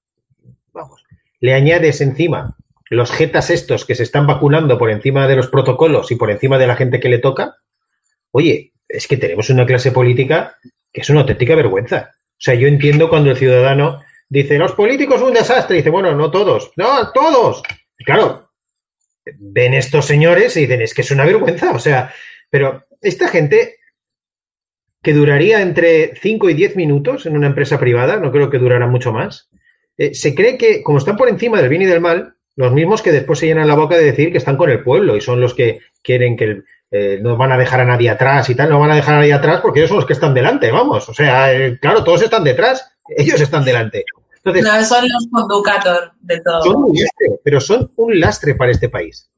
le 1.40 1.54
añades 1.54 2.02
encima 2.02 2.56
los 2.90 3.12
jetas 3.12 3.50
estos 3.50 3.86
que 3.86 3.96
se 3.96 4.04
están 4.04 4.28
vacunando 4.28 4.78
por 4.78 4.90
encima 4.90 5.28
de 5.28 5.36
los 5.36 5.48
protocolos 5.48 6.12
y 6.12 6.16
por 6.16 6.32
encima 6.32 6.58
de 6.58 6.68
la 6.68 6.76
gente 6.76 7.00
que 7.00 7.10
le 7.10 7.20
toca, 7.20 7.58
oye, 8.32 8.74
es 8.88 9.08
que 9.08 9.18
tenemos 9.18 9.50
una 9.50 9.66
clase 9.66 9.92
política 9.92 10.56
que 10.92 11.02
es 11.02 11.10
una 11.10 11.22
auténtica 11.22 11.56
vergüenza. 11.56 12.12
O 12.14 12.40
sea, 12.40 12.54
yo 12.54 12.68
entiendo 12.68 13.10
cuando 13.10 13.32
el 13.32 13.38
ciudadano 13.38 14.02
dice, 14.30 14.58
los 14.58 14.74
políticos 14.74 15.20
son 15.20 15.30
un 15.30 15.34
desastre, 15.36 15.76
y 15.76 15.80
dice, 15.80 15.90
bueno, 15.90 16.16
no 16.16 16.32
todos, 16.32 16.72
no, 16.76 17.12
todos. 17.12 17.62
Claro, 17.98 18.52
ven 19.38 19.74
estos 19.74 20.06
señores 20.06 20.56
y 20.56 20.62
dicen, 20.62 20.82
es 20.82 20.94
que 20.94 21.02
es 21.02 21.12
una 21.12 21.26
vergüenza, 21.26 21.72
o 21.72 21.80
sea, 21.80 22.14
pero 22.50 22.86
esta 23.02 23.28
gente 23.28 23.78
que 25.02 25.14
duraría 25.14 25.62
entre 25.62 26.16
5 26.16 26.50
y 26.50 26.54
10 26.54 26.76
minutos 26.76 27.26
en 27.26 27.36
una 27.36 27.48
empresa 27.48 27.80
privada, 27.80 28.18
no 28.18 28.32
creo 28.32 28.50
que 28.50 28.60
durara 28.60 28.88
mucho 28.88 29.12
más, 29.12 29.50
eh, 29.98 30.14
se 30.14 30.36
cree 30.36 30.58
que, 30.58 30.84
como 30.84 30.98
están 30.98 31.18
por 31.18 31.30
encima 31.30 31.60
del 31.60 31.70
bien 31.70 31.82
y 31.82 31.86
del 31.86 32.02
mal, 32.02 32.36
los 32.56 32.72
mismos 32.74 33.02
que 33.02 33.12
después 33.12 33.40
se 33.40 33.48
llenan 33.48 33.68
la 33.68 33.76
boca 33.76 33.96
de 33.96 34.04
decir 34.04 34.32
que 34.32 34.38
están 34.38 34.58
con 34.58 34.70
el 34.70 34.84
pueblo 34.84 35.16
y 35.16 35.22
son 35.22 35.40
los 35.40 35.54
que 35.54 35.80
quieren 36.02 36.36
que 36.36 36.64
eh, 36.90 37.20
no 37.22 37.38
van 37.38 37.52
a 37.52 37.58
dejar 37.58 37.82
a 37.82 37.86
nadie 37.86 38.10
atrás 38.10 38.50
y 38.50 38.56
tal, 38.56 38.70
no 38.70 38.80
van 38.80 38.92
a 38.92 38.96
dejar 38.96 39.16
a 39.16 39.18
nadie 39.20 39.34
atrás 39.34 39.60
porque 39.62 39.80
ellos 39.80 39.90
son 39.90 39.98
los 39.98 40.06
que 40.06 40.14
están 40.14 40.34
delante, 40.34 40.72
vamos. 40.72 41.08
O 41.10 41.14
sea, 41.14 41.54
eh, 41.54 41.78
claro, 41.80 42.04
todos 42.04 42.24
están 42.24 42.44
detrás, 42.44 42.90
ellos 43.16 43.40
están 43.40 43.64
delante. 43.64 44.06
Entonces, 44.36 44.64
no, 44.64 44.84
son 44.86 45.04
los 45.04 45.28
conducator 45.32 46.14
de 46.22 46.40
todo. 46.42 46.64
Son 46.64 46.84
un 46.84 46.94
lastre, 46.94 47.40
pero 47.44 47.60
son 47.60 47.92
un 47.98 48.20
lastre 48.20 48.56
para 48.56 48.72
este 48.72 48.90
país. 48.90 49.30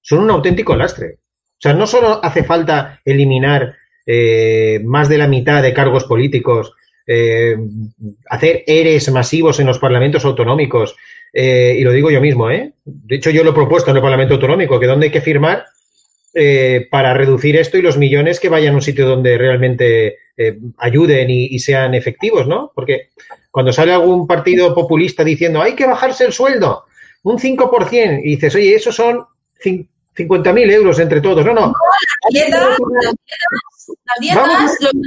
Son 0.00 0.18
un 0.18 0.30
auténtico 0.30 0.74
lastre. 0.74 1.18
O 1.60 1.62
sea, 1.62 1.72
no 1.74 1.86
solo 1.86 2.24
hace 2.24 2.42
falta 2.42 3.00
eliminar 3.04 3.76
eh, 4.04 4.80
más 4.84 5.08
de 5.08 5.18
la 5.18 5.28
mitad 5.28 5.62
de 5.62 5.72
cargos 5.72 6.04
políticos, 6.04 6.72
eh, 7.06 7.56
hacer 8.28 8.64
eres 8.66 9.10
masivos 9.10 9.60
en 9.60 9.66
los 9.66 9.78
parlamentos 9.78 10.24
autonómicos, 10.24 10.96
eh, 11.32 11.76
y 11.78 11.82
lo 11.82 11.92
digo 11.92 12.10
yo 12.10 12.20
mismo, 12.20 12.50
¿eh? 12.50 12.72
De 12.84 13.16
hecho, 13.16 13.30
yo 13.30 13.44
lo 13.44 13.50
he 13.50 13.54
propuesto 13.54 13.90
en 13.90 13.96
el 13.96 14.02
Parlamento 14.02 14.34
Autonómico, 14.34 14.80
que 14.80 14.86
donde 14.86 15.06
hay 15.06 15.12
que 15.12 15.20
firmar 15.20 15.66
eh, 16.34 16.88
para 16.90 17.14
reducir 17.14 17.56
esto 17.56 17.76
y 17.78 17.82
los 17.82 17.98
millones 17.98 18.40
que 18.40 18.48
vayan 18.48 18.74
a 18.74 18.76
un 18.76 18.82
sitio 18.82 19.06
donde 19.06 19.38
realmente 19.38 20.18
eh, 20.36 20.58
ayuden 20.78 21.30
y, 21.30 21.46
y, 21.46 21.58
sean 21.58 21.94
efectivos, 21.94 22.46
¿no? 22.46 22.72
Porque 22.74 23.10
cuando 23.50 23.72
sale 23.72 23.92
algún 23.92 24.26
partido 24.26 24.74
populista 24.74 25.24
diciendo 25.24 25.60
hay 25.60 25.74
que 25.74 25.86
bajarse 25.86 26.24
el 26.24 26.32
sueldo 26.32 26.84
un 27.22 27.38
5%, 27.38 28.20
y 28.22 28.30
dices, 28.30 28.54
oye, 28.54 28.74
esos 28.74 28.94
son 28.94 29.24
50.000 30.26 30.70
euros 30.70 30.98
entre 30.98 31.20
todos. 31.20 31.44
No, 31.44 31.52
no. 31.52 31.72
Las 32.30 32.32
dietas, 32.32 32.62
los 34.80 35.00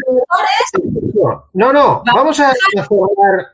No, 1.54 1.74
no, 1.74 2.04
vamos 2.06 2.40
a 2.40 2.54
cerrar. 2.54 3.48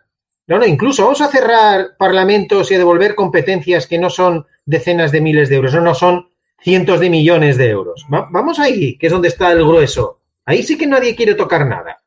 No, 0.48 0.58
no, 0.58 0.66
incluso 0.66 1.04
vamos 1.04 1.22
a 1.22 1.28
cerrar 1.28 1.96
parlamentos 1.98 2.72
y 2.72 2.76
a 2.76 2.80
devolver 2.80 3.14
competencias 3.14 3.86
que 3.86 4.00
no 4.00 4.10
son 4.10 4.48
decenas 4.66 5.12
de 5.12 5.22
miles 5.22 5.50
de 5.50 5.58
euros, 5.58 5.74
no, 5.76 5.82
no 5.82 5.94
son 5.94 6.30
cientos 6.60 7.00
de 7.00 7.10
millones 7.10 7.58
de 7.58 7.70
euros. 7.70 8.06
Va, 8.12 8.28
vamos 8.32 8.58
ahí, 8.60 8.98
que 8.98 9.08
es 9.08 9.12
donde 9.12 9.28
está 9.28 9.52
el 9.52 9.64
grueso. 9.64 10.20
Ahí 10.46 10.64
sí 10.64 10.78
que 10.78 10.88
nadie 10.88 11.16
quiere 11.16 11.36
tocar 11.36 11.66
nada. 11.68 12.00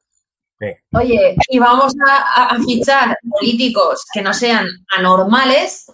Oye, 0.92 1.36
y 1.48 1.58
vamos 1.58 1.92
a, 2.06 2.44
a, 2.44 2.58
fichar 2.62 3.16
políticos 3.28 4.06
que 4.12 4.22
no 4.22 4.32
sean 4.32 4.68
anormales 4.96 5.86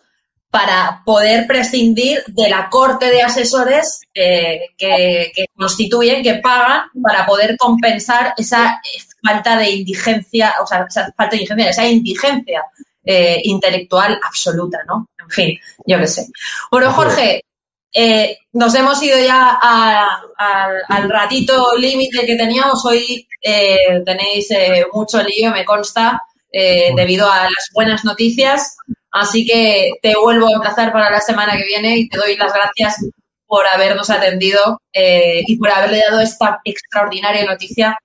para 0.51 1.03
poder 1.05 1.47
prescindir 1.47 2.25
de 2.27 2.49
la 2.49 2.71
corte 2.71 3.11
de 3.11 3.23
asesores 3.23 4.01
eh, 4.15 4.61
que, 4.77 5.31
que, 5.35 5.47
constituyen, 5.55 6.23
que 6.23 6.37
pagan 6.37 6.91
para 7.03 7.27
poder 7.27 7.57
compensar 7.59 8.35
esa 8.37 8.81
falta 9.23 9.59
de 9.59 9.71
indigencia, 9.71 10.55
o 10.63 10.67
sea, 10.67 10.87
esa 10.89 11.13
falta 11.17 11.37
de 11.37 11.43
indigencia, 11.43 11.71
esa 11.71 11.87
indigencia 11.87 12.65
eh, 13.05 13.41
intelectual 13.45 14.19
absoluta, 14.27 14.79
¿no? 14.87 15.09
En 15.19 15.31
fin, 15.31 15.59
yo 15.87 15.99
qué 15.99 16.07
sé. 16.07 16.27
Bueno, 16.71 16.93
Jorge, 16.93 17.45
eh, 17.93 18.39
nos 18.53 18.75
hemos 18.75 19.03
ido 19.03 19.19
ya 19.19 19.59
a, 19.61 20.23
a, 20.39 20.69
al 20.89 21.11
ratito 21.11 21.77
límite 21.77 22.27
que 22.27 22.37
teníamos. 22.37 22.85
Hoy 22.85 23.27
eh, 23.43 24.03
tenéis 24.05 24.51
eh, 24.51 24.87
mucho 24.93 25.23
lío, 25.23 25.51
me 25.51 25.65
consta, 25.65 26.21
eh, 26.53 26.93
debido 26.95 27.31
a 27.31 27.45
las 27.45 27.71
buenas 27.75 28.05
noticias. 28.05 28.77
Así 29.11 29.47
que 29.47 29.93
te 30.03 30.17
vuelvo 30.17 30.49
a 30.49 30.53
emplazar 30.53 30.93
para 30.93 31.11
la 31.11 31.21
semana 31.21 31.57
que 31.57 31.65
viene 31.65 31.97
y 31.97 32.09
te 32.09 32.19
doy 32.19 32.37
las 32.37 32.53
gracias 32.53 33.07
por 33.47 33.65
habernos 33.67 34.11
atendido 34.11 34.81
eh, 34.93 35.43
y 35.47 35.57
por 35.57 35.71
haberle 35.71 36.03
dado 36.09 36.21
esta 36.21 36.61
extraordinaria 36.65 37.45
noticia 37.47 37.97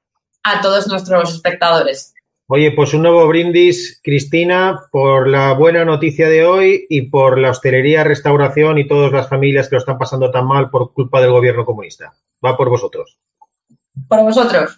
a 0.44 0.62
todos 0.62 0.88
nuestros 0.88 1.34
espectadores. 1.34 2.14
Oye, 2.48 2.72
pues 2.72 2.94
un 2.94 3.02
nuevo 3.04 3.28
brindis, 3.28 4.00
Cristina, 4.04 4.82
por 4.92 5.28
la 5.28 5.54
buena 5.54 5.86
noticia 5.86 6.28
de 6.28 6.46
hoy 6.46 6.86
y 6.90 7.04
por 7.04 7.40
la 7.40 7.52
hostelería, 7.52 8.04
restauración 8.04 8.78
y 8.78 8.88
todas 8.88 9.12
las 9.12 9.30
familias 9.30 9.68
que 9.68 9.76
lo 9.76 9.80
están 9.80 9.98
pasando 9.98 10.30
tan 10.30 10.46
mal 10.46 10.70
por 10.70 10.94
culpa 10.94 11.22
del 11.22 11.32
gobierno 11.32 11.66
comunista. 11.66 12.14
Va 12.46 12.56
por 12.56 12.70
vosotros. 12.70 13.18
Por 14.08 14.22
vosotros. 14.22 14.78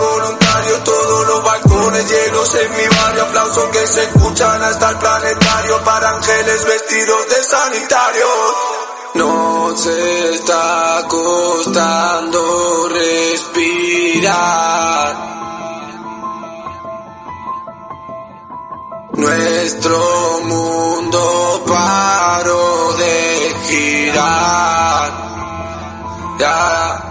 aplausos 3.31 3.69
que 3.69 3.87
se 3.87 4.03
escuchan 4.03 4.61
hasta 4.61 4.89
el 4.89 4.97
planetario 4.97 5.81
para 5.85 6.09
ángeles 6.09 6.65
vestidos 6.65 7.29
de 7.29 7.43
sanitarios. 7.43 8.27
Nos 9.13 9.85
está 9.85 11.05
costando 11.07 12.89
respirar. 12.89 14.31
Nuestro 19.13 20.41
mundo 20.43 21.63
paró 21.67 22.93
de 22.97 23.55
girar. 23.67 25.11
Ya 26.39 27.10